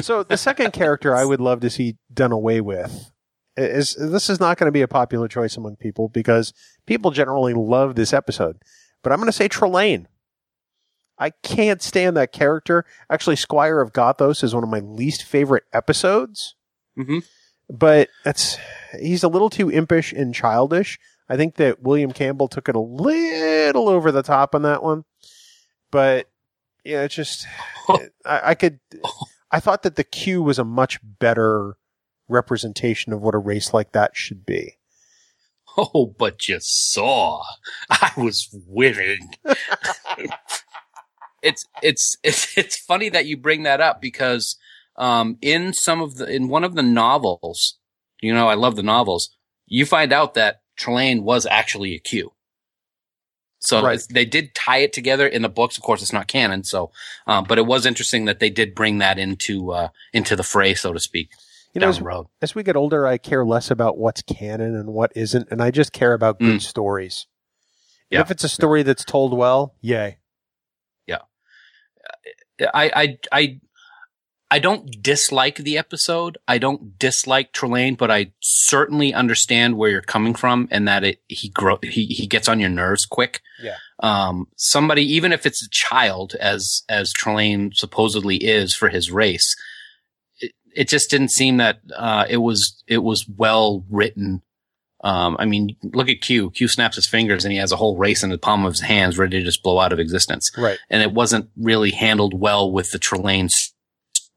[0.00, 3.10] so the second character I would love to see done away with
[3.56, 6.52] is this is not going to be a popular choice among people because
[6.86, 8.58] people generally love this episode.
[9.02, 10.06] But I'm going to say Trelane.
[11.18, 12.84] I can't stand that character.
[13.08, 16.56] Actually, Squire of Gothos is one of my least favorite episodes.
[16.98, 17.24] Mhm.
[17.70, 18.58] But that's
[19.00, 20.98] he's a little too impish and childish.
[21.28, 25.04] I think that William Campbell took it a little over the top on that one.
[25.90, 26.28] But
[26.84, 27.46] yeah, it's just
[27.88, 28.80] I, I could.
[29.50, 31.76] I thought that the Q was a much better
[32.28, 34.78] representation of what a race like that should be.
[35.78, 37.42] Oh, but you saw.
[37.90, 39.34] I was winning.
[41.42, 44.56] it's, it's, it's, it's funny that you bring that up because,
[44.96, 47.78] um, in some of the, in one of the novels,
[48.22, 49.36] you know, I love the novels,
[49.66, 52.32] you find out that Trelane was actually a Q.
[53.58, 54.00] So Right.
[54.10, 55.76] they did tie it together in the books.
[55.76, 56.62] Of course, it's not canon.
[56.64, 56.92] So,
[57.26, 60.74] um, but it was interesting that they did bring that into, uh, into the fray,
[60.74, 61.30] so to speak,
[61.74, 62.26] You know, as, the road.
[62.42, 65.70] as we get older, I care less about what's canon and what isn't, and I
[65.70, 66.62] just care about good Mm.
[66.62, 67.26] stories.
[68.10, 68.20] Yeah.
[68.20, 70.18] If it's a story that's told well, yay.
[71.06, 71.22] Yeah.
[72.72, 73.60] I, I, I,
[74.50, 76.38] I don't dislike the episode.
[76.46, 81.20] I don't dislike Trelane, but I certainly understand where you're coming from and that it,
[81.26, 83.40] he grow, he, he gets on your nerves quick.
[83.60, 83.76] Yeah.
[84.00, 89.56] Um, somebody, even if it's a child, as, as Trelane supposedly is for his race,
[90.38, 94.42] it, it just didn't seem that, uh, it was, it was well written.
[95.02, 96.50] Um, I mean, look at Q.
[96.50, 98.80] Q snaps his fingers and he has a whole race in the palm of his
[98.80, 100.78] hands ready to just blow out of existence Right.
[100.88, 103.50] and it wasn't really handled well with the Trelane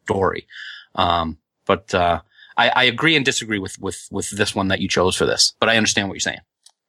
[0.10, 0.48] story.
[0.96, 2.22] Um, but uh,
[2.58, 5.54] I, I agree and disagree with with with this one that you chose for this.
[5.60, 6.40] But I understand what you're saying.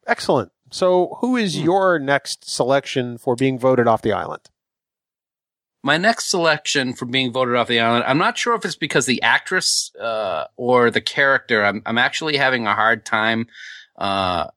[0.06, 0.50] Excellent.
[0.72, 1.64] So, who is Hmm.
[1.64, 4.42] your next selection for being voted off the island?
[5.82, 9.06] My next selection for being voted off the island, I'm not sure if it's because
[9.06, 11.64] the actress uh, or the character.
[11.64, 13.46] I'm I'm actually having a hard time
[13.96, 14.48] uh,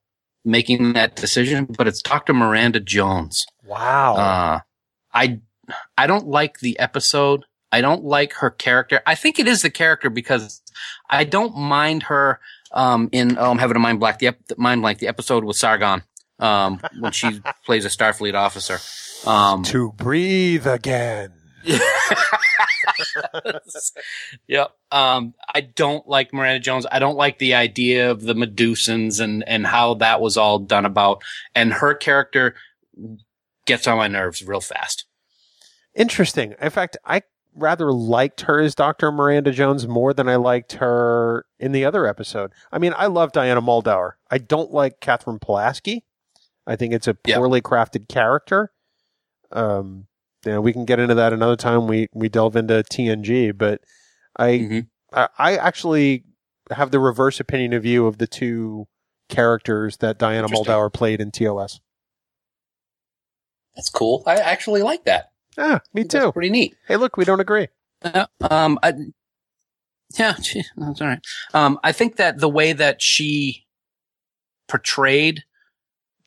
[0.43, 1.65] making that decision.
[1.77, 2.33] But it's Dr.
[2.33, 3.45] Miranda Jones.
[3.65, 4.15] Wow.
[4.15, 4.59] Uh,
[5.13, 5.39] I
[5.97, 7.45] I don't like the episode.
[7.73, 9.01] I don't like her character.
[9.07, 10.61] I think it is the character because
[11.09, 12.39] I don't mind her
[12.71, 15.57] um, in oh I'm having a mind blank the ep- mind blank the episode with
[15.57, 16.03] Sargon
[16.37, 18.77] um, when she plays a Starfleet officer.
[19.27, 21.33] Um, to breathe again.
[24.47, 24.71] yep.
[24.91, 26.85] Um, I don't like Miranda Jones.
[26.91, 30.85] I don't like the idea of the Medusans and, and how that was all done
[30.85, 31.23] about.
[31.55, 32.53] And her character
[33.65, 35.05] gets on my nerves real fast.
[35.95, 36.53] Interesting.
[36.61, 37.23] In fact, I
[37.55, 39.11] rather liked her as Dr.
[39.11, 42.51] Miranda Jones more than I liked her in the other episode.
[42.71, 44.13] I mean, I love Diana Muldaur.
[44.31, 46.03] I don't like Katherine Pulaski.
[46.65, 48.71] I think it's a poorly crafted character.
[49.51, 50.07] Um,
[50.45, 51.87] you know, we can get into that another time.
[51.87, 53.81] We we delve into TNG, but
[54.37, 54.87] I Mhm.
[55.11, 56.23] I, I actually
[56.71, 58.87] have the reverse opinion of you of the two
[59.29, 60.47] characters that Diana.
[60.47, 61.79] Muldaur played in TOS.
[63.75, 64.23] That's cool.
[64.25, 65.31] I actually like that.
[65.57, 66.31] Ah, me too.
[66.31, 66.75] pretty neat.
[66.87, 67.67] Hey, look, we don't agree.
[68.03, 68.93] Uh, um, I,
[70.17, 71.19] yeah, gee, that's all right.
[71.53, 73.65] Um, I think that the way that she
[74.67, 75.43] portrayed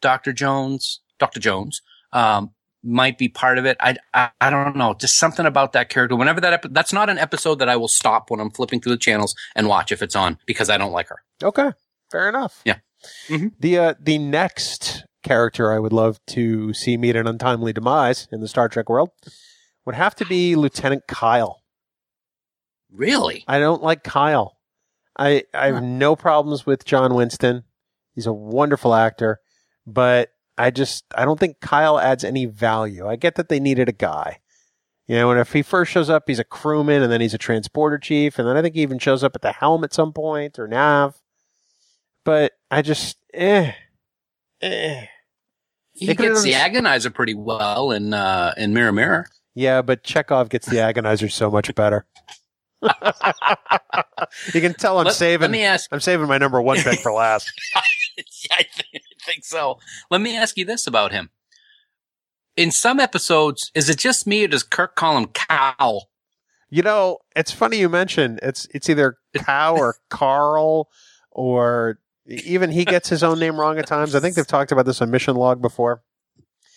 [0.01, 0.33] Dr.
[0.33, 1.41] Jones, Dr.
[1.41, 1.81] Jones,
[2.13, 2.51] um,
[2.85, 3.77] might be part of it.
[3.81, 4.95] I, I, I don't know.
[4.95, 6.15] Just something about that character.
[6.15, 8.93] Whenever that, epi- that's not an episode that I will stop when I'm flipping through
[8.93, 11.17] the channels and watch if it's on because I don't like her.
[11.43, 11.73] Okay,
[12.13, 12.63] fair enough.
[12.65, 12.77] Yeah.
[13.29, 13.53] Mhm.
[13.59, 18.41] The uh, the next character I would love to see meet an untimely demise in
[18.41, 19.11] the Star Trek world
[19.85, 21.63] would have to be Lieutenant Kyle.
[22.93, 23.45] Really?
[23.49, 24.57] I don't like Kyle.
[25.19, 27.65] I I have no problems with John Winston.
[28.15, 29.41] He's a wonderful actor,
[29.87, 33.07] but I just I don't think Kyle adds any value.
[33.07, 34.41] I get that they needed a guy.
[35.07, 37.39] You know, and if he first shows up, he's a crewman, and then he's a
[37.39, 40.13] transporter chief, and then I think he even shows up at the helm at some
[40.13, 41.21] point or nav.
[42.25, 43.73] But I just eh
[44.61, 45.07] eh.
[45.97, 49.27] He gets the agonizer pretty well in uh, in Mirror Mirror.
[49.55, 52.05] Yeah, but Chekov gets the agonizer so much better.
[52.83, 55.41] you can tell I'm let, saving.
[55.41, 55.89] Let me ask.
[55.91, 57.51] I'm saving my number one pick for last.
[57.75, 59.79] I think, I think so.
[60.11, 61.31] Let me ask you this about him.
[62.57, 66.09] In some episodes, is it just me or does Kirk call him Cal?
[66.69, 70.89] You know, it's funny you mention it's it's either Cow or Carl
[71.31, 71.99] or
[72.29, 74.15] even he gets his own name wrong at times.
[74.15, 76.03] I think they've talked about this on Mission Log before.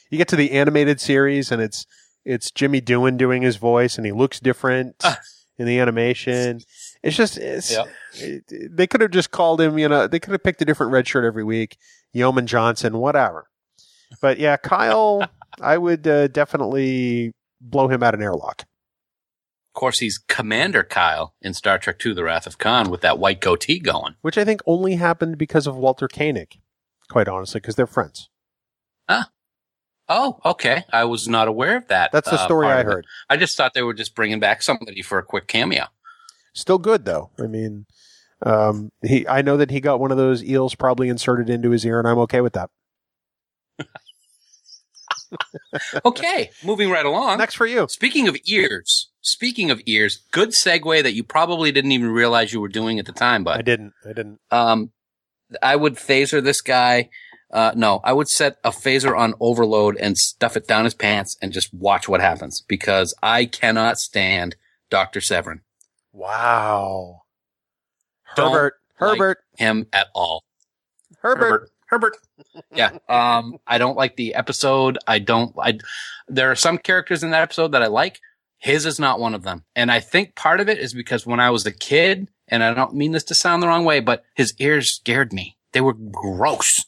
[0.09, 1.85] You get to the animated series and it's
[2.25, 5.19] it's Jimmy Doohan doing his voice and he looks different Ah.
[5.57, 6.61] in the animation.
[7.03, 7.75] It's just it's
[8.15, 10.91] it- they could have just called him, you know, they could have picked a different
[10.91, 11.77] red shirt every week,
[12.13, 13.47] Yeoman Johnson, whatever.
[14.21, 15.23] But yeah, Kyle,
[15.61, 18.65] I would uh, definitely blow him out an airlock.
[19.79, 23.17] Of course, he's Commander Kyle in Star Trek II: The Wrath of Khan with that
[23.17, 24.15] white goatee going.
[24.19, 26.59] which I think only happened because of Walter Koenig,
[27.09, 28.27] quite honestly, because they're friends.
[30.09, 30.83] Oh, okay.
[30.91, 32.11] I was not aware of that.
[32.11, 33.07] That's the uh, story I heard.
[33.29, 35.85] I just thought they were just bringing back somebody for a quick cameo.
[36.53, 37.29] Still good though.
[37.39, 37.85] I mean,
[38.45, 39.25] um, he.
[39.29, 42.07] I know that he got one of those eels probably inserted into his ear, and
[42.09, 42.69] I'm okay with that.
[46.05, 47.37] Okay, moving right along.
[47.37, 47.87] Next for you.
[47.89, 52.61] Speaking of ears, speaking of ears, good segue that you probably didn't even realize you
[52.61, 53.93] were doing at the time, but I didn't.
[54.05, 54.39] I didn't.
[54.51, 54.91] um,
[55.61, 57.09] I would phaser this guy.
[57.51, 61.35] Uh, no, I would set a phaser on overload and stuff it down his pants
[61.41, 64.55] and just watch what happens because I cannot stand
[64.91, 65.19] Dr.
[65.19, 65.61] Sevrin.
[66.13, 67.21] Wow.
[68.35, 68.75] Don't Herbert.
[68.99, 69.37] like Herbert.
[69.57, 70.43] Him at all.
[71.21, 71.41] Herbert.
[71.41, 71.71] Herbert.
[72.73, 72.97] Yeah.
[73.07, 74.97] Um, I don't like the episode.
[75.07, 75.79] I don't, I,
[76.27, 78.19] there are some characters in that episode that I like.
[78.57, 79.63] His is not one of them.
[79.75, 82.73] And I think part of it is because when I was a kid, and I
[82.73, 85.55] don't mean this to sound the wrong way, but his ears scared me.
[85.71, 86.83] They were gross.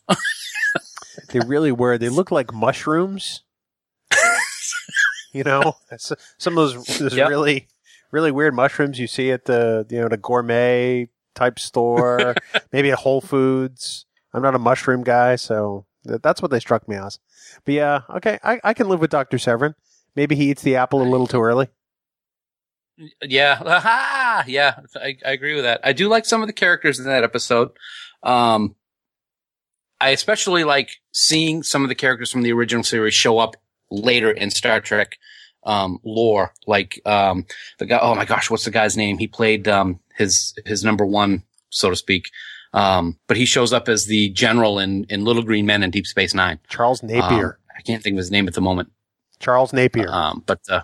[1.29, 1.97] They really were.
[1.97, 3.43] They look like mushrooms.
[5.33, 5.73] you know,
[6.37, 7.29] some of those, those Yep.
[7.29, 7.67] really,
[8.11, 12.35] really weird mushrooms you see at the you know the gourmet type store,
[12.73, 14.05] maybe at Whole Foods.
[14.33, 17.19] I'm not a mushroom guy, so th- that's what they struck me as.
[17.65, 19.73] But yeah, okay, I, I can live with Doctor Sevrin.
[20.15, 21.67] Maybe he eats the apple a little too early.
[23.23, 23.59] yeah.
[23.65, 24.43] Aha!
[24.47, 24.79] Yeah.
[24.95, 25.81] I, I agree with that.
[25.83, 27.71] I do like some of the characters in that episode.
[28.23, 28.75] Um,
[29.99, 33.55] I especially like seeing some of the characters from the original series show up
[33.89, 35.17] later in Star Trek
[35.63, 36.53] um, lore.
[36.65, 37.45] Like um,
[37.77, 37.99] the guy.
[38.01, 39.17] Oh my gosh, what's the guy's name?
[39.19, 42.29] He played um, his his number one, so to speak.
[42.73, 46.07] Um, but he shows up as the general in in Little Green Men and Deep
[46.07, 46.59] Space Nine.
[46.69, 47.45] Charles Napier.
[47.45, 48.91] Um, I can't think of his name at the moment.
[49.39, 50.07] Charles Napier.
[50.09, 50.83] Um, but uh,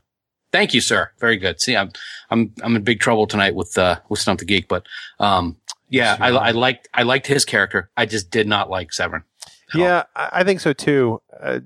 [0.51, 1.11] thank you, sir.
[1.19, 1.61] Very good.
[1.61, 1.91] See, I'm
[2.29, 4.85] I'm I'm in big trouble tonight with uh, with Stump the Geek, but
[5.19, 5.57] um,
[5.89, 7.89] yeah, I, I liked I liked his character.
[7.95, 9.23] I just did not like Sevrin.
[9.23, 9.81] at all.
[9.81, 11.21] yeah, I, think so too.
[11.39, 11.59] Uh,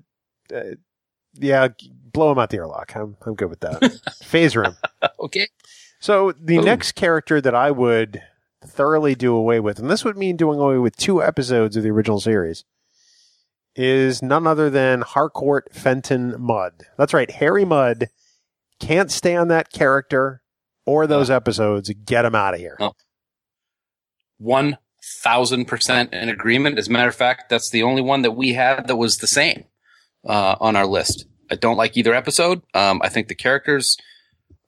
[0.54, 0.62] uh,
[1.34, 1.70] yeah,
[2.12, 2.94] blow him out the airlock.
[2.96, 3.82] I'm I'm good with that.
[4.24, 4.76] Phaser him.
[5.20, 5.48] Okay.
[6.00, 8.22] So the next character that I would
[8.64, 11.90] thoroughly do away with, and this would mean doing away with two episodes of the
[11.90, 12.64] original series,
[13.76, 16.84] is none other than Harcourt Fenton Mudd.
[16.98, 18.08] That's right, Harry Mudd
[18.80, 20.42] can't stand that character
[20.86, 21.92] or those episodes.
[22.06, 22.76] Get him out of here.
[22.80, 22.94] Oh.
[24.38, 24.78] One
[25.22, 26.78] thousand percent in agreement.
[26.78, 29.28] As a matter of fact, that's the only one that we had that was the
[29.28, 29.66] same
[30.28, 31.26] uh, on our list.
[31.50, 32.62] I don't like either episode.
[32.74, 33.98] Um, I think the characters.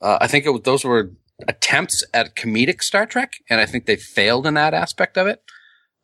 [0.02, 1.12] Uh, I think it those were
[1.48, 5.42] attempts at comedic Star Trek, and I think they failed in that aspect of it.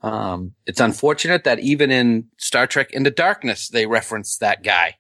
[0.02, 4.96] Um, it's unfortunate that even in Star Trek Into Darkness, they reference that guy.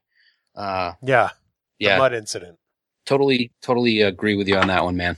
[0.55, 1.29] Uh, Yeah,
[1.79, 2.57] the yeah, Mudd incident.
[3.05, 5.17] totally, totally agree with you on that one, man.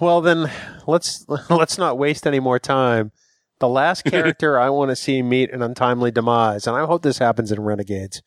[0.00, 0.50] Well, then
[0.86, 3.12] let's let's not waste any more time.
[3.60, 7.18] The last character I want to see meet an untimely demise, and I hope this
[7.18, 8.22] happens in Renegades.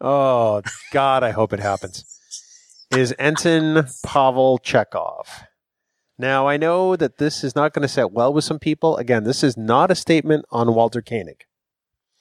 [0.00, 2.04] Oh God, I hope it happens.
[2.90, 5.44] Is Ensign Pavel Chekov.
[6.18, 8.96] Now I know that this is not going to set well with some people.
[8.96, 11.44] Again, this is not a statement on Walter Koenig.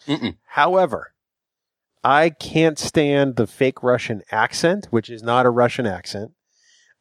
[0.08, 0.38] Mm-mm.
[0.50, 1.14] However,
[2.04, 6.32] I can't stand the fake Russian accent, which is not a Russian accent.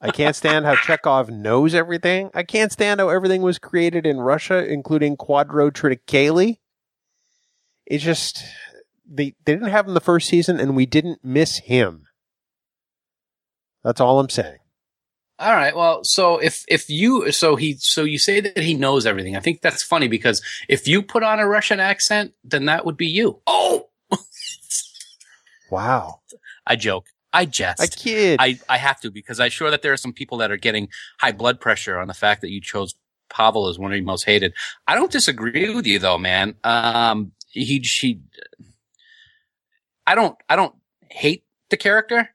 [0.00, 2.30] I can't stand how Chekov knows everything.
[2.34, 6.58] I can't stand how everything was created in Russia, including quadrotriticale.
[7.86, 8.42] It's just
[9.06, 12.07] they they didn't have him the first season, and we didn't miss him.
[13.84, 14.58] That's all I'm saying.
[15.40, 15.74] All right.
[15.76, 19.36] Well, so if if you so he so you say that he knows everything.
[19.36, 22.96] I think that's funny because if you put on a Russian accent, then that would
[22.96, 23.40] be you.
[23.46, 23.88] Oh,
[25.70, 26.20] Wow.
[26.66, 27.06] I joke.
[27.32, 27.80] I jest.
[27.80, 28.38] I kid.
[28.40, 30.88] I, I have to because I'm sure that there are some people that are getting
[31.20, 32.94] high blood pressure on the fact that you chose
[33.28, 34.54] Pavel as one of your most hated.
[34.86, 36.54] I don't disagree with you though, man.
[36.64, 38.22] Um, he, she,
[40.06, 40.74] I don't, I don't
[41.10, 42.28] hate the character, I-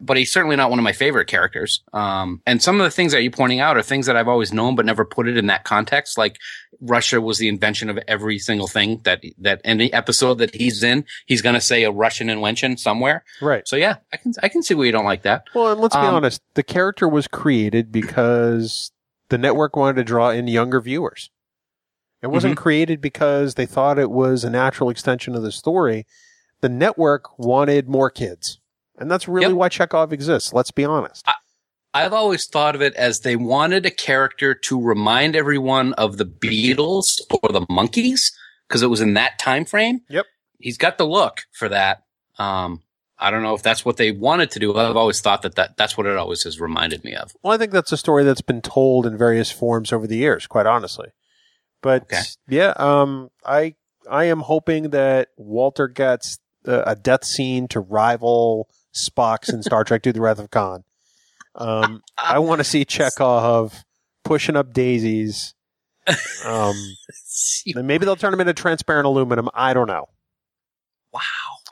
[0.00, 1.82] but he's certainly not one of my favorite characters.
[1.92, 4.52] Um, and some of the things that you're pointing out are things that I've always
[4.52, 6.18] known, but never put it in that context.
[6.18, 6.36] Like
[6.80, 11.04] Russia was the invention of every single thing that, that any episode that he's in,
[11.26, 13.24] he's going to say a Russian invention somewhere.
[13.40, 13.62] right.
[13.66, 15.44] So yeah, I can I can see why you don't like that.
[15.54, 16.42] Well, and let's be Um, honest.
[16.54, 18.90] The character was created because
[19.28, 21.30] the network wanted to draw in younger viewers.
[22.22, 22.62] It wasn't Mm-hmm.
[22.62, 26.06] created because they thought it was a natural extension of the story.
[26.60, 28.58] The network wanted more kids.
[28.98, 29.56] And that's really Yep.
[29.56, 30.52] why Chekov exists.
[30.52, 31.26] Let's be honest.
[31.94, 36.26] I've always thought of it as they wanted a character to remind everyone of the
[36.26, 38.20] Beatles or the Monkees
[38.68, 40.00] because it was in that time frame.
[40.10, 40.26] Yep.
[40.58, 42.02] He's got the look for that.
[42.38, 42.82] Um,
[43.18, 44.76] I don't know if that's what they wanted to do.
[44.76, 47.32] I've always thought that, that that's what it always has reminded me of.
[47.42, 50.46] Well, I think that's a story that's been told in various forms over the years,
[50.46, 51.08] quite honestly.
[51.80, 52.20] But Okay.
[52.48, 53.74] yeah, um, I
[54.10, 56.38] I am hoping that Walter gets
[56.68, 60.84] uh, a death scene to rival Spock's in Star Trek II: The Wrath of Khan.
[61.54, 63.84] Um, I want to see Chekov
[64.24, 65.54] pushing up daisies.
[66.46, 66.76] Um,
[67.74, 69.48] maybe they'll turn him into transparent aluminum.
[69.52, 70.08] I don't know.
[71.12, 71.20] wow.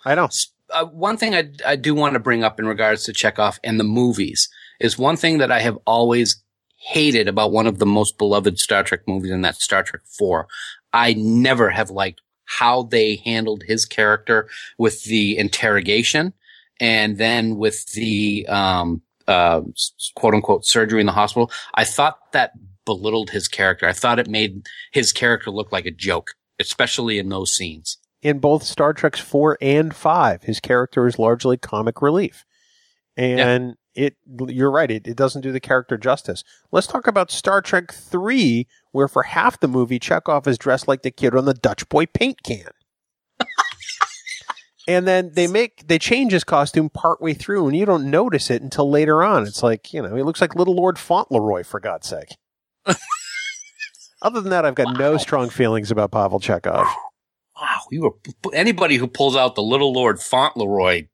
[0.05, 0.35] I don't.
[0.71, 3.79] uh, one thing I, I do want to bring up in regards to Chekov and
[3.79, 4.49] the movies
[4.81, 6.43] is one thing that I have always
[6.77, 10.47] hated about one of the most beloved Star Trek movies, and that's Star Trek 4.
[10.93, 14.49] I never have liked how they handled his character
[14.79, 16.35] with the interrogation
[16.81, 19.63] and then with the, um, uh,
[20.17, 21.51] quote unquote surgery in the hospital.
[21.75, 22.53] I thought that
[22.85, 23.87] belittled his character.
[23.87, 27.97] I thought it made his character look like a joke, especially in those scenes.
[28.25, 32.45] in both Star Trek's four and five, his character is largely comic relief.
[33.17, 34.17] And it,
[34.49, 36.43] you're right, it, it doesn't do the character justice.
[36.73, 41.03] Let's talk about Star Trek three, where for half the movie, Chekov is dressed like
[41.03, 42.71] the kid on the Dutch boy paint can.
[44.87, 48.63] And then they make, they change his costume partway through and you don't notice it
[48.63, 49.47] until later on.
[49.47, 52.37] It's like, you know, he looks like little Lord Fauntleroy, for God's sake.
[54.23, 56.87] Other than that, I've got no strong feelings about Pavel Chekov.
[57.61, 61.07] Wow, you were anybody who pulls out the Little Lord Fauntleroy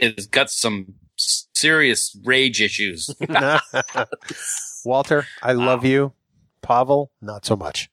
[0.00, 3.10] has got some serious rage issues.
[4.84, 6.12] Walter, I love you.
[6.62, 7.90] Pavel, not so much.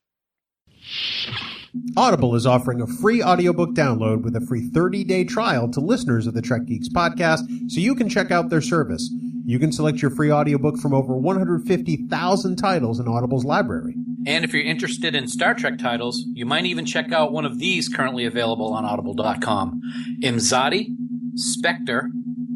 [1.95, 6.33] Audible is offering a free audiobook download with a free 30-day trial to listeners of
[6.33, 9.09] the Trek Geeks podcast so you can check out their service.
[9.45, 13.95] You can select your free audiobook from over 150,000 titles in Audible's library.
[14.27, 17.57] And if you're interested in Star Trek titles, you might even check out one of
[17.57, 19.81] these currently available on audible.com.
[20.21, 20.89] Imzadi,
[21.35, 22.09] Spectre,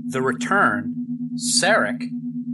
[0.05, 0.93] The Return,
[1.35, 2.03] Sarek,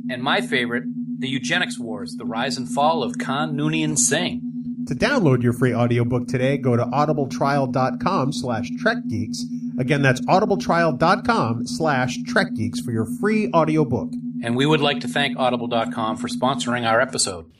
[0.09, 0.83] and my favorite,
[1.17, 4.46] The Eugenics Wars, The Rise and Fall of Khan Noonien Singh.
[4.87, 9.39] To download your free audiobook today, go to audibletrial.com slash trekgeeks.
[9.77, 14.13] Again, that's audibletrial.com slash trekgeeks for your free audiobook.
[14.41, 17.51] And we would like to thank audible.com for sponsoring our episode.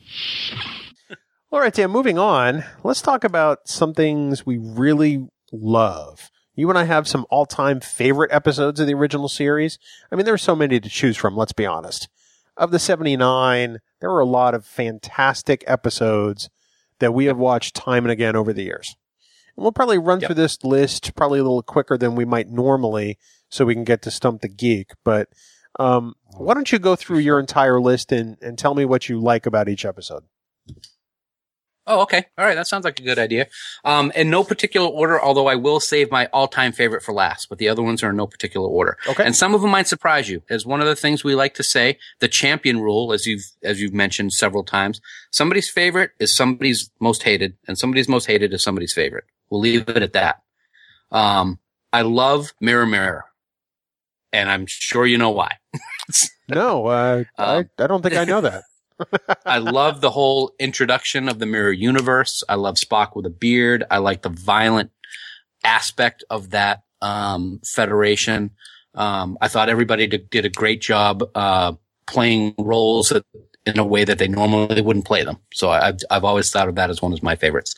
[1.52, 2.64] All right, Dan, moving on.
[2.82, 6.30] Let's talk about some things we really love.
[6.54, 9.78] You and I have some all time favorite episodes of the original series.
[10.10, 12.08] I mean, there are so many to choose from, let's be honest.
[12.56, 16.48] Of the 79, there were a lot of fantastic episodes
[17.00, 18.96] that we have watched time and again over the years.
[19.56, 20.28] And we'll probably run Yep.
[20.28, 23.18] through this list probably a little quicker than we might normally
[23.48, 24.92] so we can get to Stump the Geek.
[25.04, 25.28] But
[25.78, 29.20] um, why don't you go through your entire list and, and tell me what you
[29.20, 30.24] like about each episode?
[31.88, 32.24] Oh, okay.
[32.36, 32.54] All right.
[32.54, 33.46] That sounds like a good idea.
[33.84, 37.56] Um, in no particular order, although I will save my all-time favorite for last, but
[37.58, 38.98] the other ones are in no particular order.
[39.08, 39.24] Okay.
[39.24, 40.42] And some of them might surprise you.
[40.50, 43.80] As one of the things we like to say, the champion rule, as you've, as
[43.80, 48.62] you've mentioned several times, somebody's favorite is somebody's most hated and somebody's most hated is
[48.62, 49.24] somebody's favorite.
[49.50, 50.42] We'll leave it at that.
[51.10, 51.58] Um,
[51.92, 53.24] I love Mirror Mirror.
[54.30, 55.52] And I'm sure you know why.
[56.50, 58.62] No, uh, Um, I, I don't think I know that.
[59.44, 62.42] I love the whole introduction of the mirror universe.
[62.48, 63.84] I love Spock with a beard.
[63.90, 64.90] I like the violent
[65.64, 68.50] aspect of that um, federation.
[68.94, 71.72] Um, I thought everybody did, did a great job uh,
[72.06, 73.24] playing roles that,
[73.66, 75.38] in a way that they normally wouldn't play them.
[75.54, 77.74] So I, I've, I've always thought of that as one of my favorites.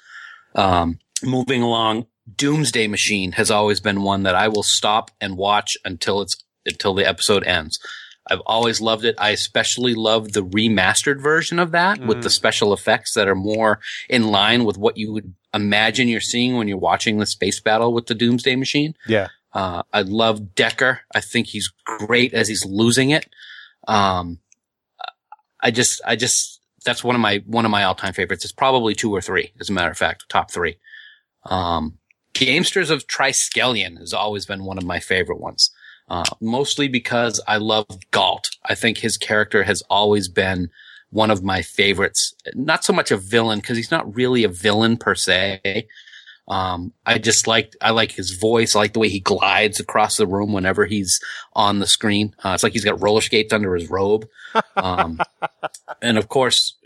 [0.54, 2.06] Um, moving along,
[2.36, 6.94] Doomsday Machine has always been one that I will stop and watch until it's until
[6.94, 7.78] the episode ends.
[8.26, 9.14] I've always loved it.
[9.18, 12.32] I especially love the remastered version of that with the Mm.
[12.32, 16.68] special effects that are more in line with what you would imagine you're seeing when
[16.68, 18.94] you're watching the space battle with the Doomsday Machine.
[19.08, 19.28] Yeah.
[19.52, 21.00] Uh, I love Decker.
[21.14, 23.26] I think he's great as he's losing it.
[23.88, 24.38] Um,
[25.60, 28.44] I just, I just, that's one of my, one of my all-time favorites.
[28.44, 30.76] It's probably two or three, as a matter of fact, top three.
[31.46, 31.98] Um,
[32.32, 35.70] Gamesters of Triskelion has always been one of my favorite ones.
[36.10, 38.50] Uh, mostly because I love Galt.
[38.64, 40.68] I think his character has always been
[41.10, 42.34] one of my favorites.
[42.54, 45.86] Not so much a villain because he's not really a villain per se.
[46.48, 48.74] Um, I just like, I like his voice.
[48.74, 51.20] I like the way he glides across the room whenever he's
[51.52, 52.34] on the screen.
[52.44, 54.26] Uh, it's like he's got roller skates under his robe.
[54.76, 55.20] Um,
[56.02, 56.76] and of course,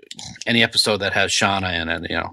[0.46, 2.32] any episode that has Shahna in it, you know,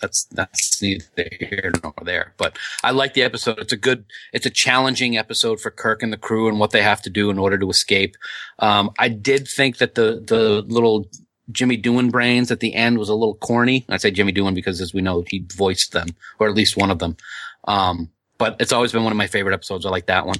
[0.00, 2.34] that's, that's neither here nor there.
[2.36, 3.58] But I like the episode.
[3.58, 6.82] It's a good, it's a challenging episode for Kirk and the crew and what they
[6.82, 8.16] have to do in order to escape.
[8.58, 11.08] Um, I did think that the, the little
[11.50, 13.84] Jimmy Doohan brains at the end was a little corny.
[13.88, 16.08] I say Jimmy Doohan because as we know, he voiced them,
[16.38, 17.16] or at least one of them.
[17.66, 19.86] Um, but it's always been one of my favorite episodes.
[19.86, 20.36] I like that one.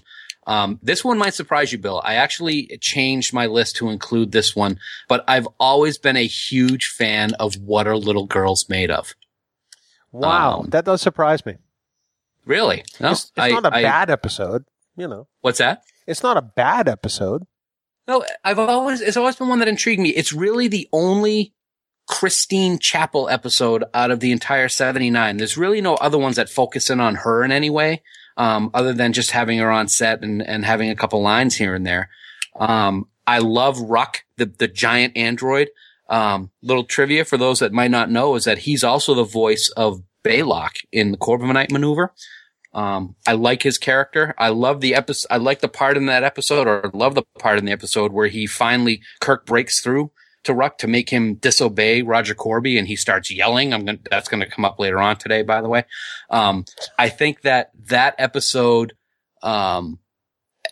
[0.46, 2.00] Um, this one might surprise you, Bill.
[2.04, 4.78] I actually changed my list to include this one,
[5.08, 9.14] but I've always been a huge fan of What Are Little Girls Made Of?
[10.12, 11.54] Wow, Um, that does surprise me.
[12.46, 12.84] Really?
[13.00, 14.64] No, it's it's I- not a I- bad episode.
[14.96, 15.82] You know, What's that?
[16.06, 17.42] it's not a bad episode.
[18.06, 20.10] No, I've always, it's always been one that intrigued me.
[20.10, 21.54] It's really the only
[22.06, 25.36] Christine Chapel episode out of the entire 79.
[25.36, 28.02] There's really no other ones that focus in on her in any way,
[28.36, 31.74] um, other than just having her on set and, and having a couple lines here
[31.74, 32.10] and there.
[32.56, 35.70] Um, I love Ruk, the, the giant android.
[36.08, 39.72] Um, little trivia for those that might not know is that he's also the voice
[39.76, 42.12] of Balok in the Corbomite maneuver.
[42.74, 44.34] Um, I like his character.
[44.36, 45.28] I love the episode.
[45.30, 48.26] I like the part in that episode or love the part in the episode where
[48.26, 50.10] he finally, Kirk breaks through
[50.44, 53.72] to Ruk to make him disobey Roger Korby and he starts yelling.
[53.72, 55.84] I'm going that's going to come up later on today, by the way.
[56.30, 56.64] Um,
[56.98, 58.94] I think that that episode,
[59.42, 59.98] um,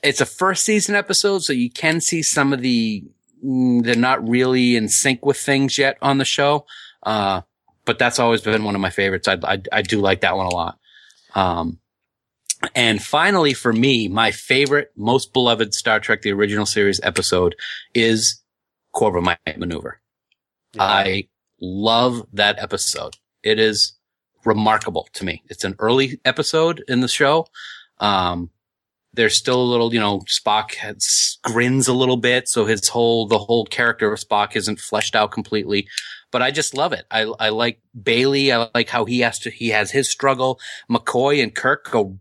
[0.02, 3.04] it's a first season episode, so you can see some of the,
[3.44, 6.66] mm, they're not really in sync with things yet on the show.
[7.02, 7.42] Uh,
[7.84, 9.28] but that's always been one of my favorites.
[9.28, 10.78] I, I, I do like that one a lot.
[11.34, 11.78] Um,
[12.74, 17.56] and finally, for me, my favorite, most beloved Star Trek, the original series episode
[17.94, 18.41] is
[18.94, 20.00] Corbomite Maneuver.
[20.78, 21.28] I
[21.60, 23.16] love that episode.
[23.42, 23.94] It is
[24.44, 25.42] remarkable to me.
[25.48, 27.46] It's an early episode in the show.
[27.98, 28.50] Um,
[29.14, 32.48] there's still a little, you know, Spock has, grins a little bit.
[32.48, 35.86] So his whole, the whole character of Spock isn't fleshed out completely,
[36.30, 37.04] but I just love it.
[37.10, 38.52] I, I like Bailey.
[38.52, 40.58] I like how he has to, he has his struggle.
[40.90, 42.18] McCoy and Kirk go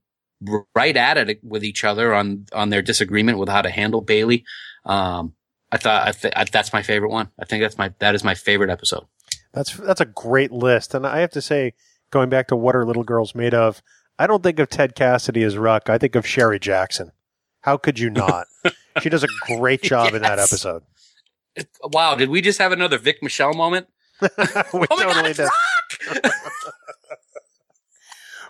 [0.75, 4.43] right at it with each other on, on their disagreement with how to handle Bailey.
[4.85, 5.33] Um,
[5.71, 7.29] I thought I th- I, that's my favorite one.
[7.39, 9.05] I think that's my that is my favorite episode.
[9.53, 11.73] That's that's a great list, and I have to say,
[12.11, 13.81] going back to what are little girls made of,
[14.19, 15.89] I don't think of Ted Cassidy as Ruk.
[15.89, 17.11] I think of Sherry Jackson.
[17.61, 18.47] How could you not?
[19.01, 20.83] she does a great job in that episode.
[21.55, 23.87] It- wow, did we just have another Vic Michelle moment?
[24.21, 25.49] we Oh my God, totally did.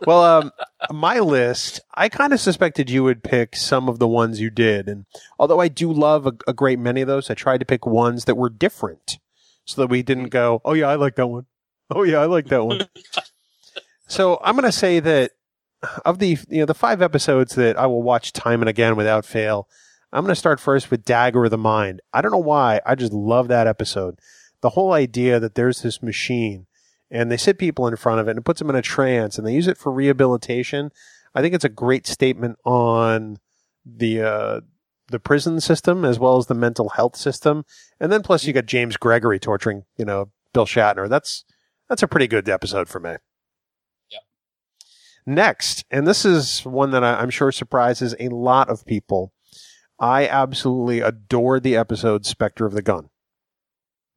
[0.05, 0.51] Well, um,
[0.91, 4.87] my list, I kind of suspected you would pick some of the ones you did.
[4.87, 5.05] And
[5.37, 8.25] although I do love a, a great many of those, I tried to pick ones
[8.25, 9.19] that were different
[9.65, 11.45] so that we didn't go, oh, yeah, I like that one.
[11.89, 12.81] Oh, yeah, I like that one.
[14.07, 15.31] so I'm going to say that
[16.05, 19.25] of the, you know, the five episodes that I will watch time and again without
[19.25, 19.67] fail,
[20.11, 22.01] I'm going to start first with Dagger of the Mind.
[22.13, 22.81] I don't know why.
[22.85, 24.19] I just love that episode.
[24.61, 26.67] The whole idea that there's this machine
[27.11, 29.37] and they sit people in front of it and it puts them in a trance
[29.37, 30.91] and they use it for rehabilitation.
[31.35, 33.37] I think it's a great statement on
[33.85, 34.61] the uh,
[35.09, 37.65] the prison system as well as the mental health system.
[37.99, 41.09] And then plus you got James Gregory torturing, you know, Bill Shatner.
[41.09, 41.43] That's
[41.89, 43.11] that's a pretty good episode for me.
[44.09, 44.21] Yep.
[45.25, 49.33] Next, and this is one that I, I'm sure surprises a lot of people.
[49.99, 53.09] I absolutely adore the episode Spectre of the Gun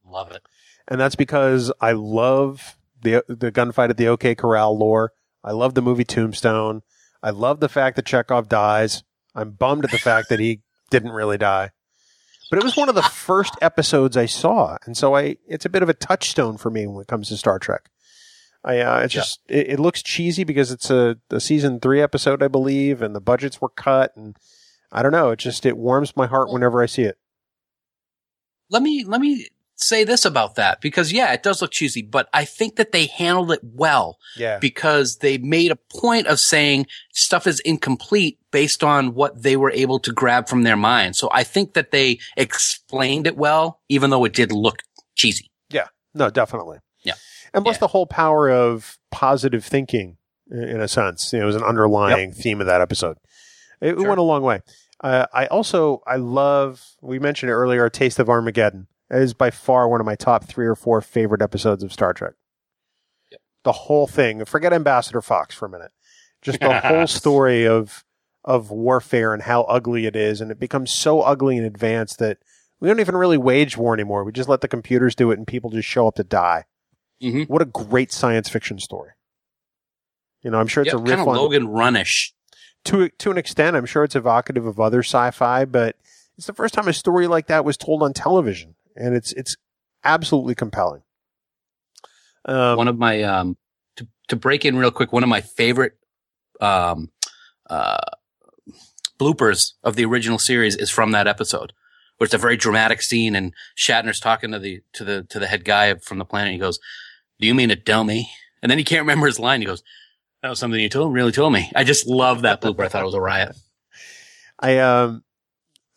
[0.06, 0.42] Love it.
[0.88, 5.12] and that's because I love the the gunfight at the OK Corral lore.
[5.44, 6.82] I love the movie Tombstone.
[7.22, 9.04] I love the fact that Chekov dies.
[9.34, 11.70] I'm bummed at the fact that he didn't really die.
[12.50, 15.70] But it was one of the first episodes I saw, and so I it's a
[15.70, 17.88] bit of a touchstone for me when it comes to Star Trek.
[18.62, 19.20] I uh, it's Yeah.
[19.20, 23.14] just it, it looks cheesy because it's a, a season three episode, I believe, and
[23.14, 24.36] the budgets were cut, and
[24.92, 25.30] I don't know.
[25.30, 27.18] It just it warms my heart whenever I see it.
[28.70, 32.28] Let me let me say this about that because yeah, it does look cheesy, but
[32.32, 34.58] I think that they handled it well Yeah.
[34.58, 39.72] because they made a point of saying stuff is incomplete based on what they were
[39.72, 41.16] able to grab from their mind.
[41.16, 44.78] So I think that they explained it well, even though it did look
[45.16, 45.50] cheesy.
[45.70, 46.78] Yeah, no, definitely.
[47.04, 47.14] Yeah.
[47.52, 47.80] And plus Yeah.
[47.80, 50.16] the whole power of positive thinking,
[50.50, 53.16] in a sense, you know, it was an underlying theme of that episode.
[53.80, 54.08] It, it Sure.
[54.08, 54.60] went a long way.
[55.02, 58.86] Uh, I also, I love, we mentioned it earlier, a Taste of Armageddon.
[59.10, 62.12] It is by far one of my top three or four favorite episodes of Star
[62.12, 62.34] Trek.
[63.30, 63.40] Yep.
[63.64, 65.92] The whole thing, forget Ambassador Fox for a minute.
[66.42, 68.04] Just the whole story of,
[68.44, 70.40] of warfare and how ugly it is.
[70.40, 72.38] And it becomes so ugly in advance that
[72.80, 74.24] we don't even really wage war anymore.
[74.24, 76.64] We just let the computers do it and people just show up to die.
[77.22, 77.48] Mhm.
[77.48, 79.12] What a great science fiction story.
[80.42, 82.34] You know, I'm sure it's Yep, a riff kind of Logan Runish.
[82.86, 83.76] to to an extent.
[83.76, 85.96] I'm sure it's evocative of other sci-fi, but
[86.36, 89.56] it's the first time a story like that was told on television, and it's it's
[90.04, 91.02] absolutely compelling.
[92.44, 93.56] Um, one of my um
[93.96, 95.94] to to break in real quick one of my favorite
[96.60, 97.10] um
[97.70, 97.98] uh
[99.18, 101.72] bloopers of the original series is from that episode
[102.18, 105.46] where it's a very dramatic scene and Shatner's talking to the to the to the
[105.46, 106.52] head guy from the planet.
[106.52, 106.78] He goes
[107.40, 108.30] do you mean a dummy
[108.62, 109.60] and then he can't remember his line.
[109.60, 109.82] He goes
[110.42, 111.70] that was something you told really told me.
[111.74, 112.84] I just love that blooper.
[112.84, 113.56] I thought it was a riot.
[114.58, 115.24] I um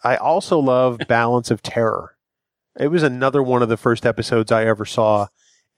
[0.03, 2.16] I also love Balance of Terror.
[2.79, 5.27] It was another one of the first episodes I ever saw,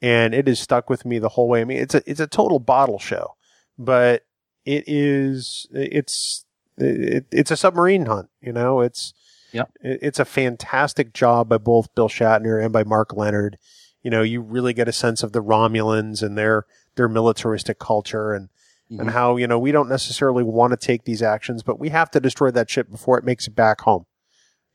[0.01, 1.61] and it has stuck with me the whole way.
[1.61, 3.35] I mean, it's a it's a total bottle show,
[3.77, 4.23] but
[4.65, 6.45] it is it's
[6.77, 8.29] it, it's a submarine hunt.
[8.41, 9.13] You know, it's
[9.51, 9.71] Yep.
[9.81, 13.57] it- it's a fantastic job by both Bill Shatner and by Mark Lenard.
[14.03, 18.33] You know, you really get a sense of the Romulans and their their militaristic culture
[18.33, 18.49] and
[18.91, 19.11] and Mhm.
[19.11, 22.19] how you know we don't necessarily want to take these actions, but we have to
[22.19, 24.05] destroy that ship before it makes it back home.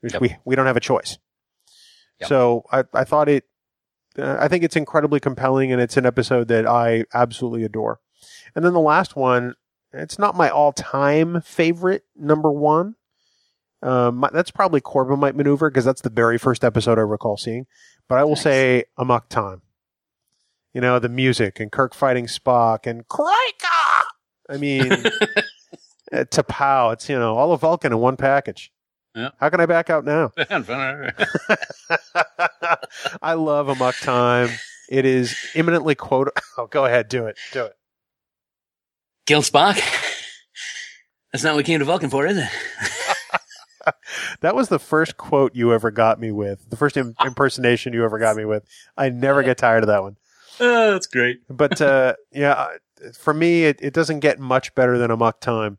[0.03, 0.21] Yep.
[0.21, 1.17] We we don't have a choice.
[2.21, 2.29] Yep.
[2.29, 3.45] So I I thought it.
[4.17, 7.99] Uh, I think it's incredibly compelling, and it's an episode that I absolutely adore.
[8.55, 9.55] And then the last one,
[9.91, 12.95] it's not my all-time favorite number one.
[13.81, 17.65] Um, that's probably Corbomite Maneuver because that's the very first episode I recall seeing.
[18.07, 18.41] But I will Nice.
[18.43, 19.61] say Amok Time.
[20.73, 24.01] You know the music and Kirk fighting Spock and Crika.
[24.49, 24.99] I mean, uh,
[26.11, 26.93] T'Pau.
[26.93, 28.71] It's you know all of Vulcan in one package.
[29.15, 29.29] Yeah.
[29.39, 30.31] How can I back out now?
[33.21, 34.49] I love Amok Time.
[34.89, 36.29] It is imminently quote.
[36.57, 37.73] Oh, go ahead, do it, do it.
[39.25, 39.81] Kill Spock
[41.35, 42.47] that's not what we came to Vulcan for is it
[44.39, 46.69] That was the first quote you ever got me with.
[46.69, 48.63] The first Im- impersonation you ever got me with.
[48.95, 50.15] I never get tired of that one.
[50.61, 52.67] oh that's great But uh, yeah,
[53.19, 55.77] for me, it, it doesn't get much better than Amok Time.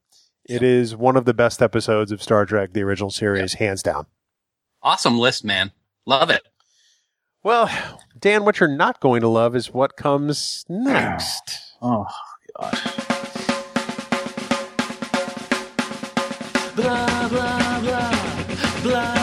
[0.48, 4.06] It is one of the best episodes of Star Trek, the original series, hands down.
[4.82, 5.72] awesome list man
[6.06, 6.42] love it
[7.42, 7.68] Well,
[8.18, 11.60] Dan, what you're not going to love is what comes next.
[11.82, 12.06] oh
[12.60, 12.78] god
[16.76, 18.10] Blah, blah, blah.
[18.82, 19.15] Blah, blah,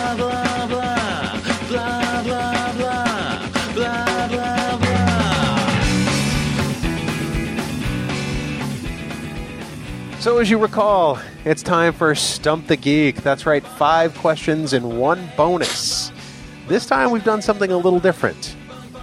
[10.24, 13.18] So, as you recall, it's time for Stump the Geek.
[13.18, 16.14] That's right, five questions and one bonus.
[16.66, 18.56] This time we've done something a little different.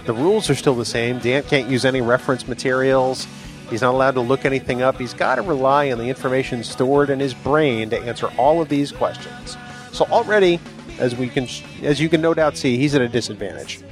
[0.06, 1.18] The rules are still the same.
[1.18, 3.26] Dan can't use any reference materials.
[3.68, 4.96] He's not allowed to look anything up.
[4.96, 8.70] He's got to rely on the information stored in his brain to answer all of
[8.70, 9.58] these questions.
[9.92, 10.58] So already,
[10.98, 11.46] as we can,
[11.82, 13.82] as you can no doubt see, he's at a disadvantage.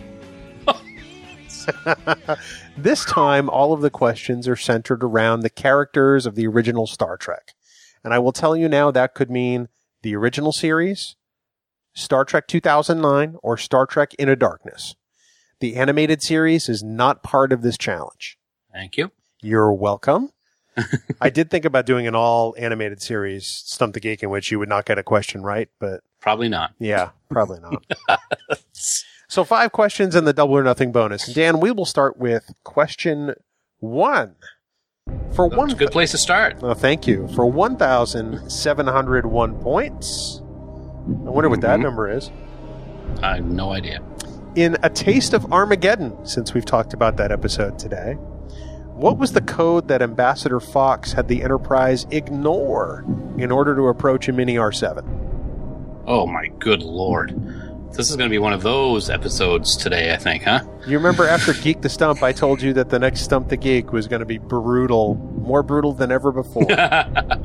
[2.76, 7.16] this time, all of the questions are centered around the characters of the original Star
[7.16, 7.52] Trek.
[8.04, 9.68] And I will tell you now that could mean
[10.02, 11.16] the original series,
[11.94, 14.94] Star Trek 2009, or Star Trek Into Darkness.
[15.60, 18.38] The animated series is not part of this challenge.
[18.72, 19.10] thank you
[19.42, 20.30] You're welcome.
[21.20, 24.58] I did think about doing an all animated series, Stump the Geek, in which you
[24.60, 27.84] would not get a question right, but probably not yeah, probably not.
[29.28, 31.26] so five questions and the double or nothing bonus.
[31.32, 33.34] Dan, we will start with question
[33.78, 34.34] one.
[35.32, 36.56] For one, a good place to start.
[36.62, 37.28] Oh, thank you.
[37.28, 40.42] For 1,701 points.
[41.26, 41.82] I wonder what that Mhm.
[41.82, 42.30] number is.
[43.22, 44.00] I have no idea.
[44.54, 48.14] In A Taste of Armageddon, since we've talked about that episode today,
[48.94, 53.04] what was the code that Ambassador Fox had the Enterprise ignore
[53.38, 55.02] in order to approach Eminiar VII?
[56.06, 57.34] Oh my good lord.
[57.93, 60.61] This is going to be one of those episodes today, I think, huh?
[60.86, 63.93] You remember after Geek the Stump, I told you that the next Stump the Geek
[63.93, 66.70] was going to be brutal, more brutal than ever before.
[66.72, 67.41] I,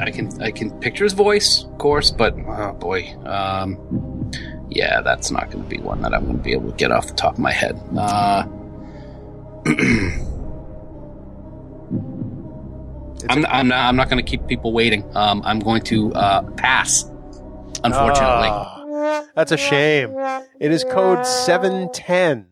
[0.00, 4.30] I can I can picture his voice, of course, but oh boy, um,
[4.68, 6.90] Yeah, that's not going to be one that I'm going to be able to get
[6.90, 7.78] off the top of my head.
[7.96, 8.44] Uh,
[13.28, 13.78] I'm, I'm not.
[13.78, 15.04] I'm not going to keep people waiting.
[15.16, 17.04] Um, I'm going to uh, pass.
[17.84, 20.14] Unfortunately, Ah, that's a shame.
[20.60, 22.48] It is code 710,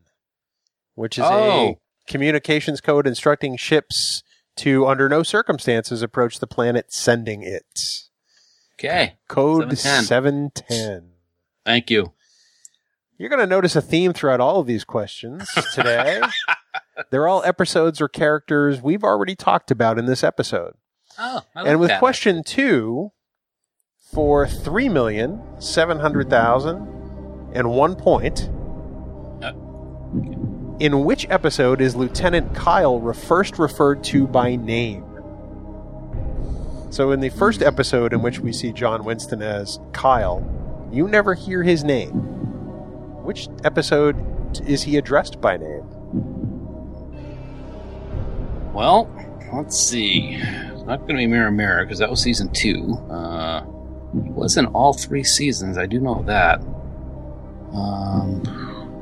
[0.94, 1.80] which is a Oh.
[2.06, 4.22] communications code instructing ships
[4.56, 7.64] to, under no circumstances, approach the planet sending it.
[8.74, 9.16] okay.
[9.28, 10.04] Code 710.
[10.04, 11.12] 710.
[11.64, 12.12] Thank you.
[13.18, 16.20] You're going to notice a theme throughout all of these questions today.
[17.10, 20.74] They're all episodes or characters we've already talked about in this episode.
[21.18, 21.98] Oh, and with that.
[21.98, 23.12] question two,
[24.12, 26.78] for three million seven hundred thousand
[27.52, 28.48] and one point,
[29.42, 29.52] Uh.
[30.78, 35.04] in which episode is Lieutenant Kyle re- first referred to by name?
[36.90, 40.44] So, in the first episode in which we see John Winston as Kyle,
[40.90, 42.10] you never hear his name.
[43.22, 44.16] Which episode
[44.66, 45.84] is he addressed by name?
[48.72, 49.08] Well,
[49.52, 50.34] let's see.
[50.40, 52.94] It's not going to be Mirror Mirror because that was season two.
[53.10, 53.62] Uh,
[54.14, 55.78] it was in all three seasons.
[55.78, 56.60] I do know that.
[57.72, 58.42] Um,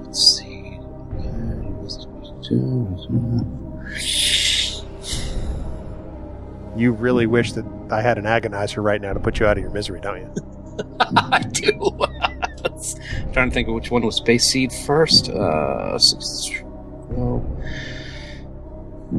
[0.04, 0.78] let's see.
[6.76, 9.62] You really wish that I had an agonizer right now to put you out of
[9.62, 10.34] your misery, don't you?
[11.00, 11.72] I do.
[13.32, 15.28] trying to think of which one was Space Seed first.
[15.28, 15.98] Uh,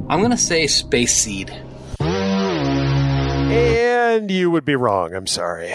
[0.07, 1.51] I'm going to say Space Seed.
[3.51, 5.13] And you would be wrong.
[5.15, 5.73] I'm sorry.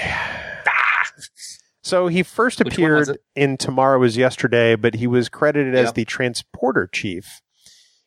[1.82, 3.22] So he first Which one was appeared it?
[3.40, 5.94] in Tomorrow Was Yesterday, but he was credited as Yep.
[5.94, 7.42] the transporter chief.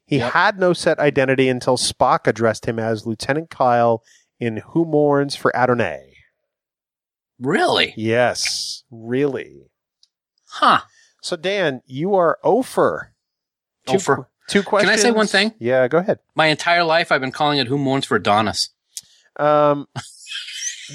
[0.05, 0.33] He Yep.
[0.33, 4.03] had no set identity until Spock addressed him as Lieutenant Kyle
[4.39, 6.15] in Who Mourns for Adonai.
[7.39, 7.93] Really?
[7.95, 9.69] Yes, really.
[10.47, 10.81] Huh.
[11.21, 13.13] So Dan, you are over.
[13.85, 14.29] Two, Ofer.
[14.47, 14.89] two Can.
[14.89, 15.53] I say one thing?
[15.59, 16.19] Yeah, go ahead.
[16.35, 18.69] My entire life, I've been calling it Who Mourns for Adonis.
[19.37, 19.87] Um,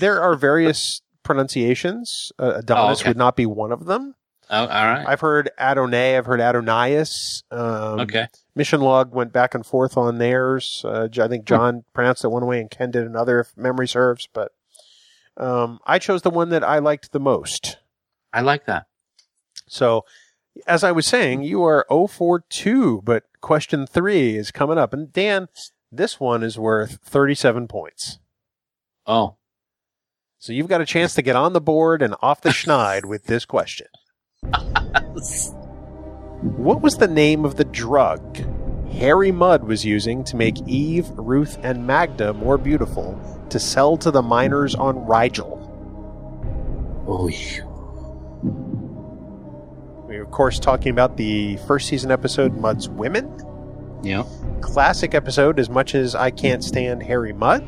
[0.00, 2.32] there are various pronunciations.
[2.38, 3.10] Uh, Adonis okay.
[3.10, 4.14] would not be one of them.
[4.50, 5.06] Oh, all right.
[5.06, 6.16] I've heard Adonai.
[6.16, 7.42] I've heard Adonias.
[7.50, 8.26] Um, okay.
[8.54, 10.84] Mission Log went back and forth on theirs.
[10.84, 14.28] Uh, I think John pronounced it one way and Ken did another, if memory serves.
[14.32, 14.52] But
[15.38, 17.78] um, I chose the one that I liked the most.
[18.32, 18.86] I like that.
[19.68, 20.04] So,
[20.66, 24.92] as I was saying, you are 0 for 2, but question three is coming up.
[24.92, 25.48] And Dan,
[25.90, 28.18] this one is worth 37 points.
[29.06, 29.36] Oh.
[30.38, 33.24] So you've got a chance to get on the board and off the schneid with
[33.24, 33.86] this question.
[36.42, 38.36] What was the name of the drug
[38.94, 43.16] Harry Mudd was using to make Eve, Ruth, and Magda more beautiful
[43.50, 45.60] to sell to the miners on Rigel?
[47.06, 47.30] Oh,
[50.08, 53.32] We're, of course, talking about the first season episode, Mudd's Women.
[54.02, 54.24] yeah.
[54.60, 57.64] Classic episode, as much as I can't stand Harry Mudd.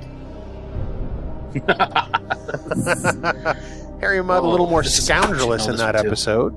[4.01, 5.99] Harry Mudd, a little Oh, more scoundrelous in that too.
[6.07, 6.55] episode.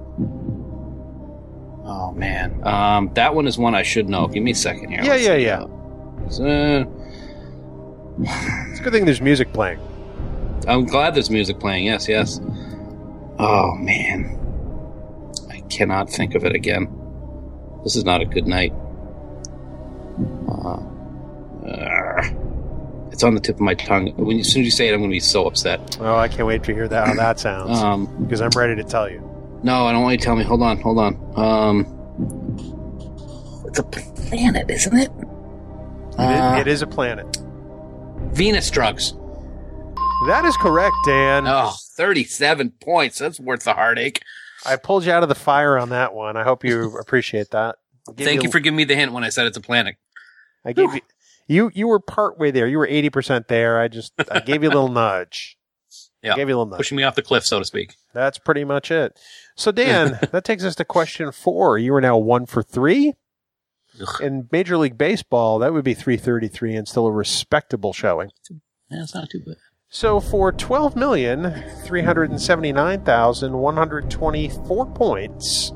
[1.89, 2.59] Oh man.
[2.65, 4.27] Um, that one is one I should know.
[4.27, 5.01] Give me a second here.
[5.03, 5.63] Yeah, Let's yeah, yeah.
[6.45, 6.85] Uh,
[8.69, 9.79] It's a good thing there's music playing.
[10.67, 11.85] I'm glad there's music playing.
[11.85, 12.39] Yes, yes.
[13.39, 14.37] Oh man,
[15.49, 16.87] I cannot think of it again.
[17.83, 18.73] This is not a good night.
[20.49, 20.79] Uh,
[21.65, 22.23] uh,
[23.17, 24.13] it's on the tip of my tongue.
[24.15, 25.97] When as soon as you say it, I'm going to be so upset.
[25.99, 28.83] Oh, I can't wait to hear that how that sounds Um, because I'm ready to
[28.83, 29.19] tell you.
[29.63, 30.43] no, I don't want you to tell me.
[30.43, 31.15] Hold on, hold on.
[31.35, 31.79] Um,
[33.65, 35.09] it's a planet, isn't it?
[35.09, 37.25] It is- Uh, it is a planet.
[38.33, 39.13] Venus drugs.
[40.27, 41.47] That is correct, Dan.
[41.47, 43.17] Oh, 37 points.
[43.17, 44.21] That's worth the heartache.
[44.63, 46.37] I pulled you out of the fire on that one.
[46.37, 47.77] I hope you appreciate that.
[48.15, 49.95] Thank you for giving me the hint when I said it's a planet.
[50.63, 51.01] I gave you.
[51.47, 52.67] You you were part way there.
[52.67, 53.79] You were eighty percent there.
[53.79, 55.57] I just I gave you a little nudge.
[56.21, 56.35] Yeah.
[56.35, 56.77] gave you a little nudge.
[56.77, 57.95] Pushing me off the cliff, so to speak.
[58.13, 59.17] That's pretty much it.
[59.55, 61.77] So Dan, that takes us to question four.
[61.77, 63.13] You are now one for three.
[64.01, 64.21] Ugh.
[64.21, 68.31] In Major League Baseball, that would be three thirty three and still a respectable showing.
[68.89, 69.55] That's not too bad.
[69.89, 75.71] So for twelve million three hundred and seventy nine thousand one hundred twenty four points.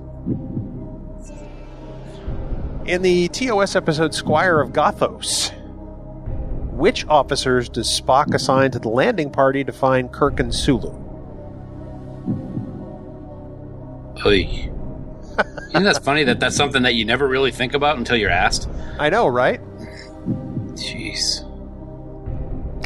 [2.85, 5.51] In the TOS episode Squire of Gothos,
[6.81, 10.91] which officers does Spock assign to the landing party to find Kirk and Sulu?
[14.25, 14.69] Oy.
[15.69, 18.67] Isn't that funny that that's something that you never really think about until you're asked?
[18.99, 19.61] I know, right?
[20.73, 21.47] Jeez.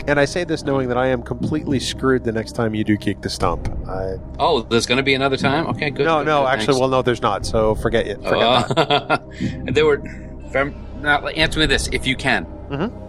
[0.08, 2.96] And I say this knowing that I am completely screwed the next time you do
[2.96, 3.68] kick the Stump.
[3.88, 5.66] I, Oh, there's going to be another time.
[5.68, 6.06] Okay, good.
[6.06, 6.80] no, good, no, good, actually, thanks.
[6.80, 7.46] well, no, there's not.
[7.46, 8.22] So forget it.
[8.24, 8.78] Forget.
[8.78, 10.02] Uh, and there were.
[10.46, 12.46] if I'm- Now, answer me this, if you can.
[12.70, 13.02] Mhm.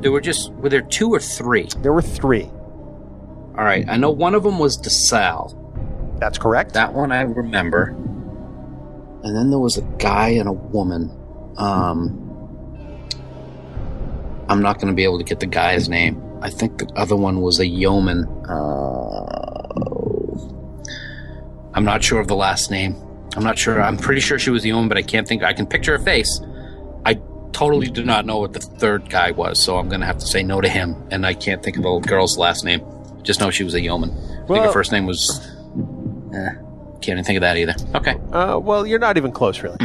[0.00, 1.68] There were just were there two or three?
[1.78, 2.44] There were three.
[2.44, 5.56] All right, I know one of them was DeSalle.
[6.18, 6.74] That's correct.
[6.74, 7.88] That one I remember.
[9.22, 11.10] And then there was a guy and a woman.
[11.56, 12.16] Um,
[14.48, 16.22] I'm not going to be able to get the guy's name.
[16.42, 18.24] I think the other one was a yeoman.
[18.48, 19.70] Uh,
[21.74, 22.96] I'm not sure of the last name.
[23.36, 23.80] I'm not sure.
[23.80, 25.42] I'm pretty sure she was a yeoman, but I can't think.
[25.42, 26.40] I can picture her face.
[27.50, 30.18] I totally do not know what the third guy was, so I'm going to have
[30.18, 30.96] to say no to him.
[31.10, 32.82] And I can't think of the girl's last name.
[33.22, 34.10] Just know she was a yeoman.
[34.10, 35.46] I think her first name was.
[36.34, 36.54] Eh,
[37.00, 37.74] can't even think of that either.
[37.94, 38.16] Okay.
[38.32, 39.78] Uh, well, you're not even close, really.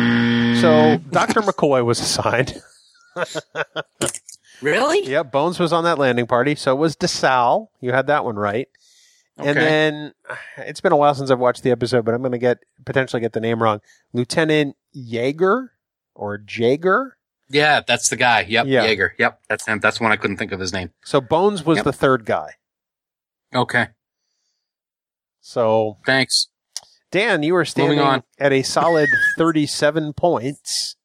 [0.62, 1.42] So Dr.
[1.42, 2.62] McCoy was assigned.
[4.62, 5.10] Really?
[5.10, 6.56] Yep, Bones was on that landing party.
[6.56, 7.68] So was DeSalle.
[7.82, 8.70] You had that one right.
[9.40, 9.50] Okay.
[9.50, 10.14] And then
[10.58, 13.20] it's been a while since I've watched the episode, but I'm going to get potentially
[13.20, 13.82] get the name wrong.
[14.14, 15.74] Lieutenant Jaeger
[16.14, 17.15] or Jaeger.
[17.50, 18.42] Yeah, that's the guy.
[18.48, 18.84] Yep, Yeah.
[18.86, 19.14] Jaeger.
[19.20, 19.80] Yep, that's him.
[19.80, 20.92] That's one I couldn't think of his name.
[21.04, 21.86] So Bones was Yep.
[21.86, 22.52] the third guy.
[23.54, 23.88] Okay,
[25.42, 26.48] So thanks.
[27.12, 28.24] Dan, you were standing on.
[28.40, 30.96] at a solid 37 points.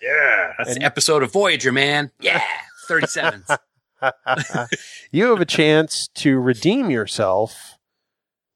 [0.00, 2.10] Yeah, that's And- the episode of Voyager, man.
[2.20, 2.42] Yeah,
[2.86, 3.44] thirty-seven.
[5.12, 7.78] you have a chance to redeem yourself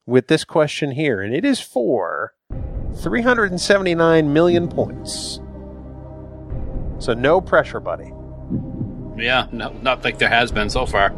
[0.04, 2.34] with this question here, and it is for
[3.00, 5.40] 379 million points.
[6.98, 8.12] So no pressure, buddy.
[9.16, 11.12] yeah, no, not like there has been so far.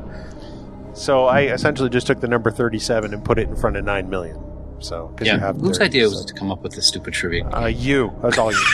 [0.94, 4.08] So I essentially just took the number 37 and put it in front of 9
[4.10, 4.42] million.
[4.80, 6.72] So, 'cause you Yeah, have whose 30, idea was so- it to come up with
[6.74, 7.46] this stupid trivia?
[7.48, 8.12] Uh, you.
[8.22, 8.58] That's all you.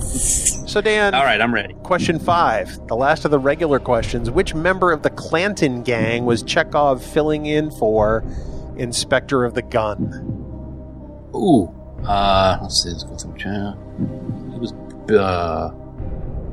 [0.00, 1.74] so, Dan, All right, I'm ready.
[1.82, 4.30] question five, the last of the regular questions.
[4.30, 8.24] Which member of the Clanton gang was Chekov filling in for
[8.76, 10.00] in Spectre of the Gun?
[11.34, 11.72] Ooh,
[12.06, 12.90] uh, let's see.
[12.90, 13.34] Let's go through
[13.98, 14.72] It was
[15.10, 15.70] uh,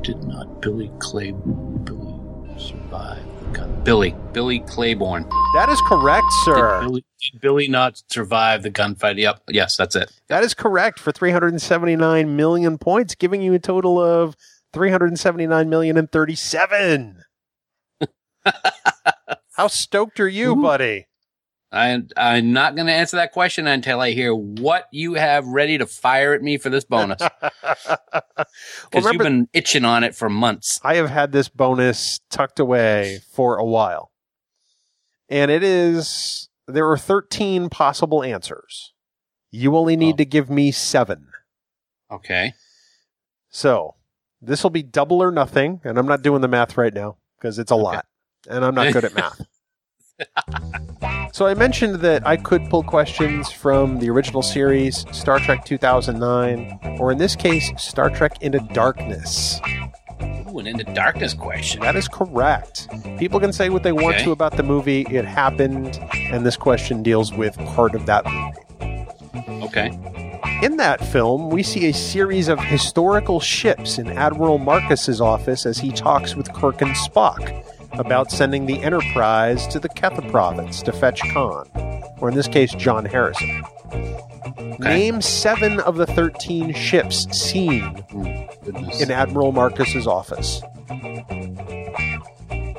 [0.01, 2.19] did not Billy Clay Billy
[2.57, 3.83] survive the gun?
[3.83, 5.23] Billy Billy Claiborne.
[5.55, 6.81] That is correct, Did sir.
[6.81, 9.17] Billy, did Billy not survive the gunfight?
[9.17, 9.41] Yep.
[9.49, 10.11] Yes, that's it.
[10.27, 14.35] That is correct for 379 million points, giving you a total of
[14.73, 17.23] 379 million and 37.
[19.55, 20.61] How stoked are you, Ooh.
[20.61, 21.07] buddy?
[21.73, 25.77] I, I'm not going to answer that question until I hear what you have ready
[25.77, 27.21] to fire at me for this bonus.
[28.91, 30.79] Because Well, you've been itching on it for months.
[30.83, 34.11] I have had this bonus tucked away for a while.
[35.29, 38.93] And it is there are 13 possible answers.
[39.49, 40.17] You only need Oh.
[40.17, 41.27] to give me 7.
[42.11, 42.53] Okay.
[43.49, 43.95] So,
[44.41, 47.59] this will be double or nothing, and I'm not doing the math right now because
[47.59, 48.05] it's a lot.
[48.49, 49.41] And I'm not good at math.
[51.31, 56.97] so I mentioned that I could pull questions from the original series, Star Trek 2009,
[56.99, 59.59] or in this case, Star Trek Into Darkness.
[60.49, 61.81] Ooh, an into darkness question.
[61.81, 62.89] That is correct.
[63.17, 64.25] People can say what they want Okay.
[64.25, 65.01] to about the movie.
[65.09, 69.65] It happened, and this question deals with part of that movie.
[69.65, 69.97] Okay.
[70.61, 75.79] In that film, we see a series of historical ships in Admiral Marcus's office as
[75.79, 77.63] he talks with Kirk and Spock
[77.93, 81.69] about sending the Enterprise to the Ketha province to fetch Khan,
[82.19, 83.63] or in this case, John Harrison.
[84.79, 90.61] Name seven of the 13 ships seen Oh, in Admiral Marcus's office.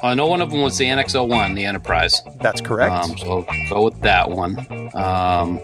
[0.03, 2.23] I know one of them was the NX-01, the Enterprise.
[2.41, 2.93] That's correct.
[2.93, 4.59] Um, so go with that one.
[4.97, 5.61] Um,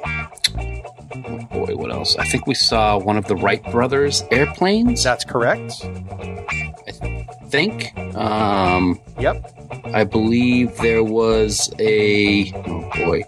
[1.26, 2.16] oh boy, what else?
[2.16, 5.02] I think we saw one of the Wright brothers airplanes.
[5.02, 5.72] That's correct.
[5.84, 7.17] I
[7.50, 7.96] think.
[8.16, 9.54] Um, Yep.
[9.94, 13.24] I believe there was a oh boy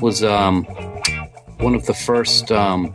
[0.00, 0.64] was um
[1.58, 2.92] one of the first um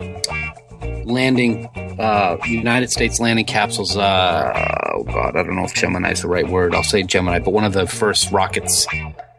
[1.05, 1.65] landing
[1.99, 6.27] uh United States landing capsules uh oh god I don't know if Gemini is the
[6.27, 8.85] right word I'll say Gemini but one of the first rockets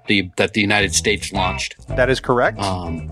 [0.07, 2.59] the, that the United States launched That is correct.
[2.61, 3.11] um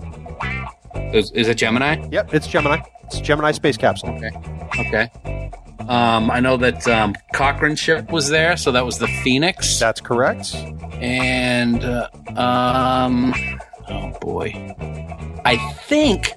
[1.13, 2.81] is, is it Gemini Yep, it's Gemini.
[3.05, 4.09] It's Gemini space capsule.
[4.09, 4.31] okay
[4.79, 5.51] okay
[5.89, 9.99] um I know that um Cochrane's ship was there so that was the Phoenix That's
[10.01, 10.55] correct.
[11.01, 13.33] and uh, um
[13.89, 14.49] oh boy
[15.45, 16.33] i think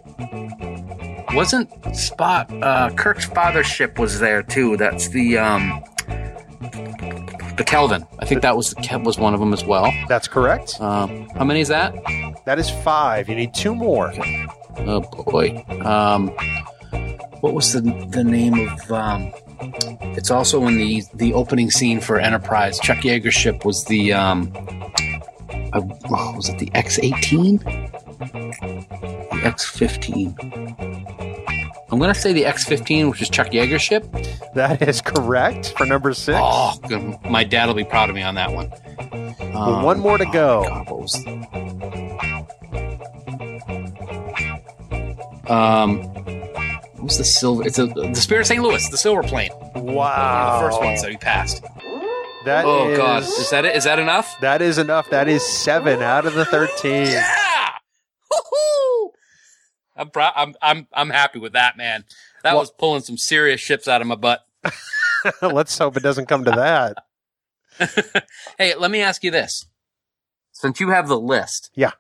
[1.35, 5.83] wasn't spot uh kirk's father's ship was there too that's the um
[7.57, 10.81] the kelvin i think that was the was one of them as well That's correct.
[10.81, 11.95] um how many is that
[12.47, 13.29] That is five.
[13.29, 14.13] You need two more.
[14.79, 15.01] oh
[15.31, 16.31] boy um
[17.43, 17.81] what was the
[18.11, 19.33] the name of um
[20.17, 24.51] it's also in the the opening scene for enterprise chuck yeager's ship was the um
[25.75, 25.79] I,
[26.11, 27.63] oh, was it the X18?
[29.31, 30.39] The X15.
[31.91, 34.07] I'm going to say the X15, which is Chuck Yeager's ship.
[34.55, 36.39] That is correct for number six.
[36.41, 36.75] Oh,
[37.25, 38.71] my dad will be proud of me on that one.
[39.55, 40.65] Well, one more to oh, go.
[40.69, 41.27] God, what was-
[45.49, 46.03] Um,
[47.03, 47.65] what was the silver?
[47.67, 48.63] It's a the Spirit of St.
[48.63, 49.51] Louis, the silver plane.
[49.75, 50.61] Wow.
[50.61, 51.61] the first one, so he passed.
[52.45, 53.75] That oh is- God, is that it?
[53.75, 54.33] Is that enough?
[54.41, 55.11] That is enough.
[55.11, 57.07] That is seven out of the 13.
[57.09, 57.29] Yeah.
[58.31, 59.11] Woo-hoo!
[59.97, 60.33] I'm proud.
[60.37, 62.05] I'm I'm I'm happy with that, man.
[62.45, 64.47] That Well- was pulling some serious ships out of my butt.
[65.43, 67.05] Let's hope it doesn't come to that.
[68.59, 69.67] Hey, let me ask you this:
[70.53, 71.93] since you have the list, Yeah.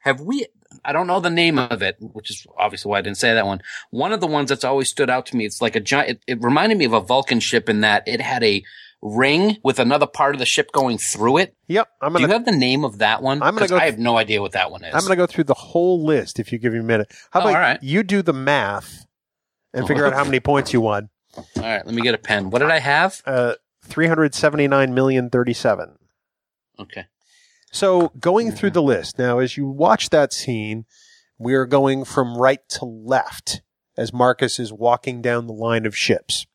[0.00, 0.46] have we?
[0.84, 3.46] I don't know the name of it, which is obviously why I didn't say that
[3.46, 3.60] one.
[3.90, 6.10] One of the ones that's always stood out to me, it's like a giant.
[6.10, 8.62] It, it reminded me of a Vulcan ship in that it had a
[9.02, 11.54] ring with another part of the ship going through it.
[11.68, 11.88] Yep.
[12.00, 13.42] I'm Do you have the name of that one?
[13.42, 14.94] I'm gonna go I th- have no idea what that one is.
[14.94, 17.12] I'm gonna go through the whole list if you give me a minute.
[17.30, 17.82] How Oh, about all right.
[17.82, 19.04] you do the math
[19.74, 19.86] and Oh.
[19.88, 21.10] figure out how many points you won?
[21.36, 22.48] All right, let me get a pen.
[22.50, 23.20] What did I have?
[23.26, 25.96] Uh, 379 million 37.
[26.78, 27.04] Okay.
[27.74, 28.74] So going through Mm-hmm.
[28.74, 30.84] the list now, as you watch that scene,
[31.38, 33.62] we are going from right to left
[33.96, 36.46] as Marcus is walking down the line of ships.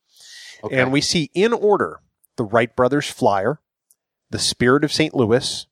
[0.64, 0.78] Okay.
[0.80, 2.00] And we see in order
[2.36, 3.60] the Wright Brothers Flyer,
[4.30, 5.14] the Spirit of St.
[5.14, 5.66] Louis,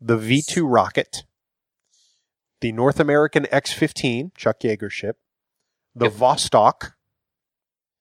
[0.00, 1.24] the V 2 rocket,
[2.60, 5.16] the North American X 15, Chuck Yeager ship,
[5.94, 6.14] the Yep.
[6.14, 6.92] Vostok,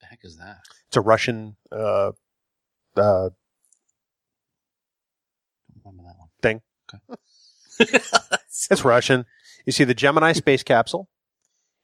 [0.01, 0.57] the heck is that?
[0.87, 2.11] it's a Russian uh,
[2.97, 3.29] uh,
[5.83, 6.29] Remember that one.
[6.41, 6.61] thing.
[6.93, 7.99] Okay.
[8.71, 9.25] It's Russian.
[9.65, 11.07] You see the Gemini space capsule.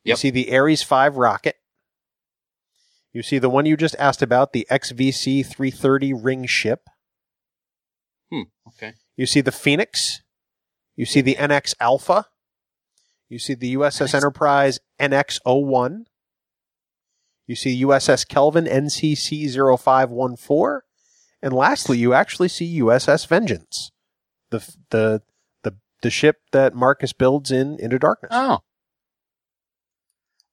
[0.03, 0.17] You Yep.
[0.17, 1.55] see the Ares 5 rocket.
[3.13, 6.81] You see the one you just asked about, the XVC 330 ring ship.
[8.29, 8.41] Hmm.
[8.67, 8.93] Okay.
[9.15, 10.21] You see the Phoenix.
[10.97, 12.25] You see the NX Alpha.
[13.29, 16.03] You see the USS Enterprise NX01.
[17.47, 19.47] You see USS Kelvin NCC
[19.79, 20.81] 0514.
[21.41, 23.91] And lastly, you actually see USS Vengeance,
[24.59, 25.21] the, the,
[25.63, 28.31] the, the ship that Marcus builds in Into Darkness.
[28.33, 28.59] Oh.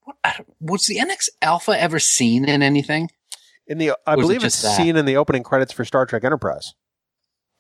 [0.05, 0.17] What,
[0.61, 3.09] was the NX Alpha ever seen in anything?
[3.67, 4.77] In the, I is it believe it's that?
[4.77, 6.75] seen in the opening credits for Star Trek Enterprise.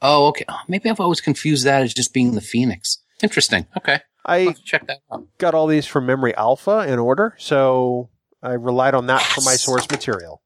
[0.01, 0.45] Oh, okay.
[0.49, 2.99] Oh, maybe I've always confused that as just being the Phoenix.
[3.23, 3.67] Interesting.
[3.77, 4.01] Okay.
[4.27, 5.27] I check that out.
[5.39, 8.11] got all these from memory alpha in order, so
[8.43, 10.43] I relied on that for my source material.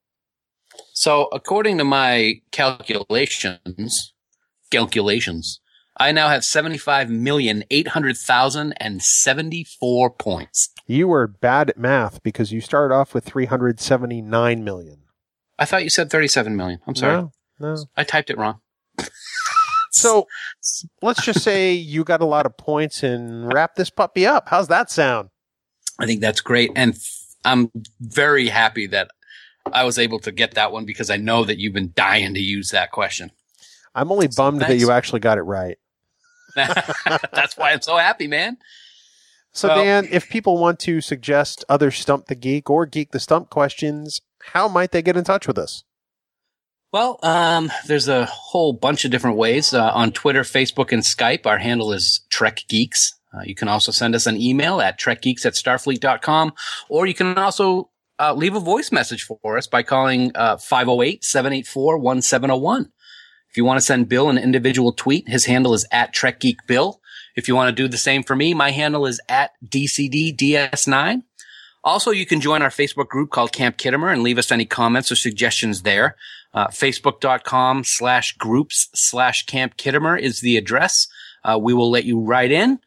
[0.92, 4.14] So, according to my calculations,
[4.70, 5.60] calculations,
[5.98, 10.70] I now have seventy-five million eight hundred thousand and seventy-four points.
[10.86, 14.98] You were bad at math because you started off with 379 million.
[15.58, 16.80] I thought you said thirty-seven million.
[16.86, 17.76] I'm sorry, No, no.
[17.96, 18.60] I typed it wrong.
[19.92, 20.26] So
[21.00, 24.50] let's just say you got a lot of points and wrap this puppy up.
[24.50, 25.30] How's that sound?
[25.98, 26.70] I think that's great.
[26.76, 26.98] And
[27.46, 29.08] I'm very happy that
[29.72, 32.40] I was able to get that one because I know that you've been dying to
[32.40, 33.32] use that question.
[33.94, 35.78] I'm only bummed that you actually got it right.
[37.32, 38.58] that's why I'm so happy, man.
[39.52, 43.20] So, Well- Dan, if people want to suggest other Stump the Geek or Geek the
[43.20, 44.20] Stump questions,
[44.52, 45.84] how might they get in touch with us?
[46.92, 51.44] Well, um, there's a whole bunch of different ways uh, on Twitter, Facebook, and Skype.
[51.44, 53.12] Our handle is Trek Geeks.
[53.34, 56.52] Uh, you can also send us an email at trekgeeks at starfleet.com,
[56.88, 61.22] or you can also uh, leave a voice message for us by calling uh, 508
[61.24, 62.92] 784 1701.
[63.56, 66.66] If you want to send Bill an individual tweet, his handle is at Trek Geek
[66.66, 67.00] Bill.
[67.36, 71.22] If you want to do the same for me, my handle is at DCDDS9.
[71.82, 75.10] Also, you can join our Facebook group called Camp Khitomer and leave us any comments
[75.10, 76.16] or suggestions there.
[76.52, 81.08] Uh, Facebook.com slash groups slash Camp Khitomer is the address.
[81.42, 82.78] Uh, we will let you write in,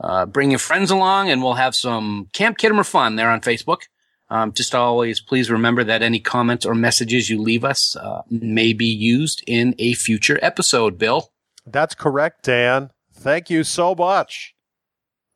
[0.00, 3.82] uh, bring your friends along, and we'll have some Camp Khitomer fun there on Facebook.
[4.30, 8.72] Um, just always please remember that any comments or messages you leave us uh, may
[8.72, 11.30] be used in a future episode, Bill.
[11.66, 12.90] That's correct, Dan.
[13.12, 14.54] Thank you so much.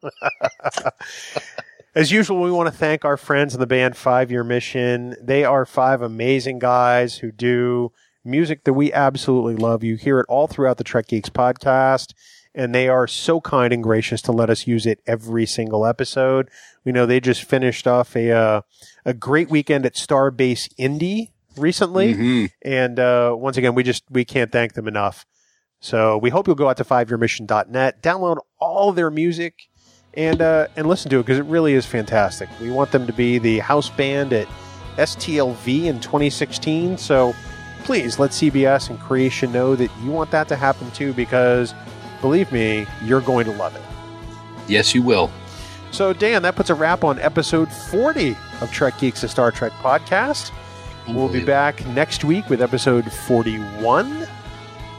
[1.94, 5.16] As usual, we want to thank our friends in the band Five Year Mission.
[5.20, 7.92] They are five amazing guys who do
[8.24, 9.82] music that we absolutely love.
[9.82, 12.12] You hear it all throughout the Trek Geeks podcast,
[12.58, 16.50] and they are so kind and gracious to let us use it every single episode.
[16.84, 18.60] We know they just finished off a uh,
[19.06, 22.50] a great weekend at Starbase Indy recently, Mhm.
[22.62, 25.24] and uh, once again, we just we can't thank them enough.
[25.80, 29.54] So we hope you'll go out to fiveyearmission.net, download all their music,
[30.14, 32.48] and uh, and listen to it because it really is fantastic.
[32.60, 34.48] We want them to be the house band at
[34.96, 36.98] STLV in 2016.
[36.98, 37.34] So
[37.84, 41.72] please let CBS and Creation know that you want that to happen too because
[42.20, 43.82] Believe me, you're going to love it.
[44.66, 45.30] Yes, you will.
[45.90, 49.72] So, Dan, that puts a wrap on episode 40 of Trek Geeks, a Star Trek
[49.72, 50.52] podcast.
[51.08, 54.28] We'll be back next week with episode 41.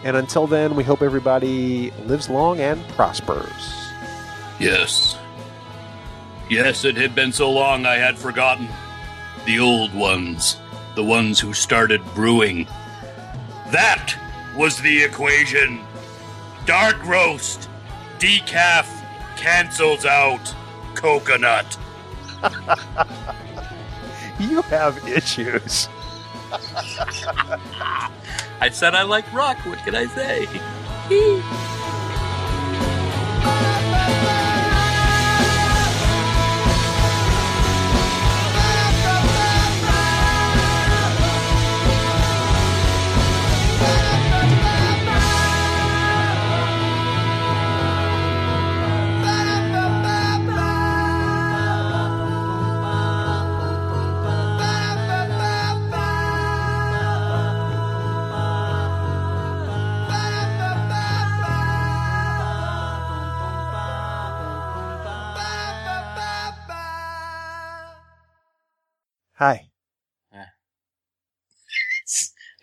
[0.04, 3.92] And until then, we hope everybody lives long and prospers.
[4.60, 5.18] Yes.
[6.50, 8.68] Yes, it had been so long I had forgotten.
[9.46, 10.58] The old ones.
[10.96, 12.66] The ones who started brewing.
[13.72, 14.16] That
[14.58, 15.80] was the equation.
[16.70, 17.68] Dark roast.
[18.20, 18.86] Decaf
[19.36, 20.54] cancels out
[20.94, 21.80] coconut.
[24.40, 25.90] You have issues.
[28.62, 29.58] I said I like rock.
[29.66, 30.48] What can I say?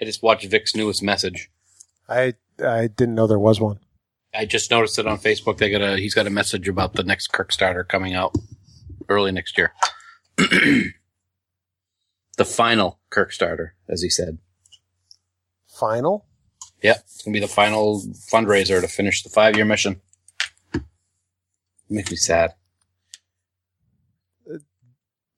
[0.07, 1.51] just watched Vic's newest message.
[2.09, 2.35] I
[2.65, 3.81] I didn't know there was one.
[4.35, 5.59] I just noticed it on Facebook.
[5.59, 8.35] They got a he's got a message about the next Kirkstarter coming out
[9.09, 9.73] early next year.
[10.37, 10.93] the
[12.45, 14.39] final Kirkstarter, as he said.
[15.67, 16.27] Final?
[16.83, 20.01] Yep, it's gonna be the final fundraiser to finish the five year mission.
[21.89, 22.55] Makes me sad.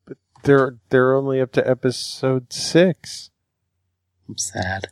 [0.07, 3.31] But they're they're only up to episode six.
[4.29, 4.89] I'm sad.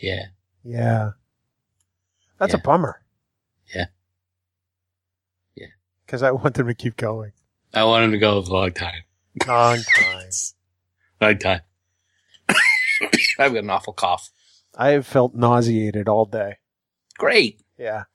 [0.00, 0.26] Yeah.
[0.62, 1.10] Yeah.
[2.38, 2.62] That's a Yeah.
[2.62, 3.02] bummer.
[3.74, 3.86] Yeah.
[5.54, 5.66] Yeah.
[6.06, 7.32] Because I want them to keep going.
[7.72, 9.02] I want them to go a long time.
[9.46, 10.30] Long time.
[11.20, 11.60] Long time.
[13.38, 14.30] I've got an awful cough.
[14.76, 16.56] I have felt nauseated all day.
[17.18, 17.60] Great.
[17.78, 18.04] Yeah.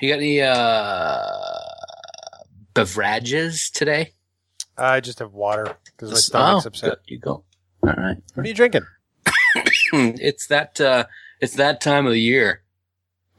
[0.00, 1.57] You got any uh
[2.78, 4.12] beverages today?
[4.76, 6.90] I just have water because my stomach's Oh, upset.
[6.90, 6.98] good.
[7.06, 7.44] You go.
[7.82, 8.16] All right.
[8.34, 8.86] What are you drinking?
[9.92, 11.04] it's that uh
[11.40, 12.62] it's that time of the year,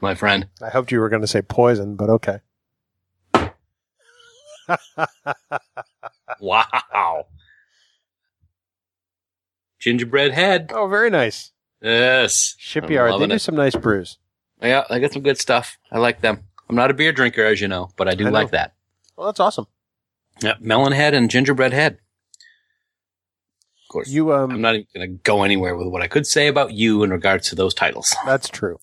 [0.00, 0.48] my friend.
[0.62, 2.38] I hoped you were going to say poison, but okay.
[6.40, 7.26] Wow.
[9.78, 10.70] Gingerbread head.
[10.74, 11.52] oh, very nice.
[11.82, 12.54] Yes.
[12.58, 13.20] Shipyard.
[13.20, 13.38] They do it.
[13.40, 14.18] some nice brews.
[14.62, 15.78] Yeah, I got some good stuff.
[15.90, 16.40] I like them.
[16.68, 18.74] I'm not a beer drinker, as you know, but I do I like that.
[19.20, 19.66] Well, that's awesome.
[20.40, 21.98] Yeah, melon head and gingerbread head.
[23.82, 26.26] Of course, You I'm um, not even going to go anywhere with what I could
[26.26, 28.16] say about you in regards to those titles.
[28.24, 28.80] that's true.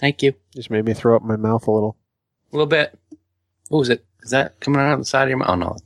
[0.00, 0.34] Thank you.
[0.52, 1.96] Just made me throw up my mouth a little.
[2.52, 2.98] A little bit.
[3.68, 4.04] What was it?
[4.24, 5.50] Is that coming out of the side of your mouth?
[5.50, 5.76] Oh, no.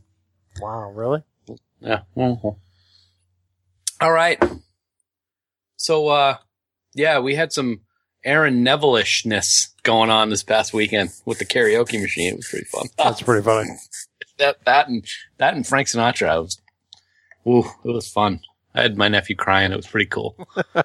[0.63, 1.23] Wow, really?
[1.81, 2.01] Yeah.
[2.17, 2.57] Mhm.
[4.01, 4.43] All right.
[5.77, 6.39] So, uh,
[6.95, 7.83] yeah, we had some
[8.25, 12.33] Aaron Neville-ishness going on this past weekend with the karaoke machine.
[12.33, 12.89] It was pretty fun.
[12.99, 13.71] That's pretty funny.
[14.39, 15.05] that that and
[15.39, 16.37] that and Frank Sinatra.
[16.37, 16.61] It was,
[17.47, 18.41] ooh, it was fun.
[18.75, 19.73] I had my nephew crying.
[19.73, 20.37] It was pretty cool.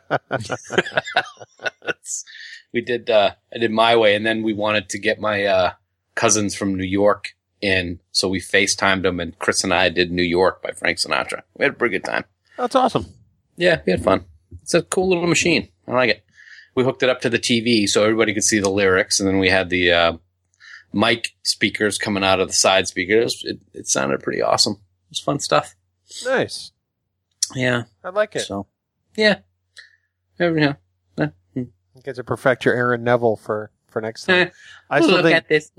[2.73, 3.09] we did.
[3.09, 5.73] Uh, I did my way, and then we wanted to get my uh,
[6.15, 10.23] cousins from New York in, so we FaceTimed them, and Chris and I did New
[10.23, 11.43] York by Frank Sinatra.
[11.57, 12.25] We had a pretty good time.
[12.57, 13.05] That's awesome.
[13.57, 14.25] Yeah, we had fun.
[14.61, 15.69] It's a cool little machine.
[15.87, 16.23] I like it.
[16.75, 19.39] We hooked it up to the TV so everybody could see the lyrics, and then
[19.39, 20.17] we had the uh,
[20.93, 23.41] mic speakers coming out of the side speakers.
[23.45, 24.73] It, it sounded pretty awesome.
[24.73, 25.75] It was fun stuff.
[26.25, 26.71] Nice.
[27.53, 27.83] Yeah.
[28.03, 28.41] I like it.
[28.41, 28.67] So,
[29.15, 29.39] yeah.
[30.39, 30.51] Yeah.
[30.51, 30.73] yeah.
[31.53, 31.59] Hmm.
[31.95, 34.51] You get to perfect your Aaron Neville for for next time.
[34.89, 35.71] I still Look think at this.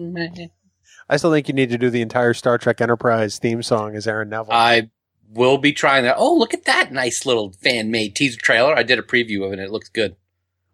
[1.08, 4.08] I still think you need to do the entire Star Trek Enterprise theme song as
[4.08, 4.52] Aaron Neville.
[4.54, 4.90] I
[5.30, 6.16] will be trying that.
[6.18, 8.74] Oh, look at that nice little fan made teaser trailer.
[8.74, 9.58] I did a preview of it.
[9.58, 10.16] and It looks good.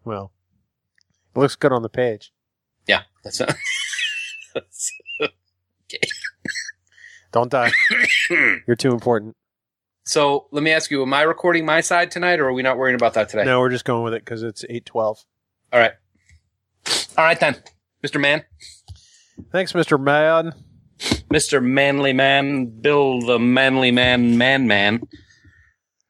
[0.05, 0.33] Well,
[1.35, 2.33] it looks good on the page.
[2.87, 3.03] Yeah.
[3.25, 4.93] That's, that's
[7.33, 7.71] Don't die.
[8.67, 9.37] You're too important.
[10.05, 12.77] so let me ask you, am I recording my side tonight or are we not
[12.77, 13.45] worrying about that today?
[13.45, 15.25] No, we're just going with it because it's eight twelve.
[15.73, 15.93] All right.
[17.17, 17.57] All right then.
[18.05, 18.21] Mr.
[18.21, 18.45] Man.
[19.51, 20.53] Thanks, Mister Man.
[20.99, 21.63] Mr.
[21.63, 25.03] Manly Man, Bill the Manly Man, Man Man.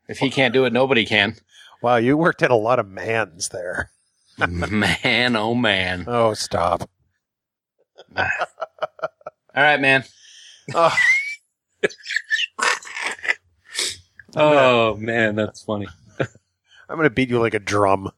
[0.09, 1.37] If he can't do it, nobody can.
[1.83, 3.91] Wow, you worked at a lot of mans there.
[4.49, 6.05] man, oh man.
[6.07, 6.89] Oh, stop.
[8.17, 8.25] All
[9.55, 10.05] right, man.
[10.75, 10.97] Oh.
[14.35, 15.87] Oh man, that's funny.
[16.19, 18.11] I'm going to beat you like a drum.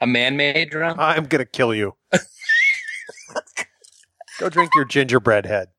[0.00, 1.00] A man-made drum.
[1.00, 1.96] I'm going to kill you.
[4.38, 5.70] Go drink your gingerbread head.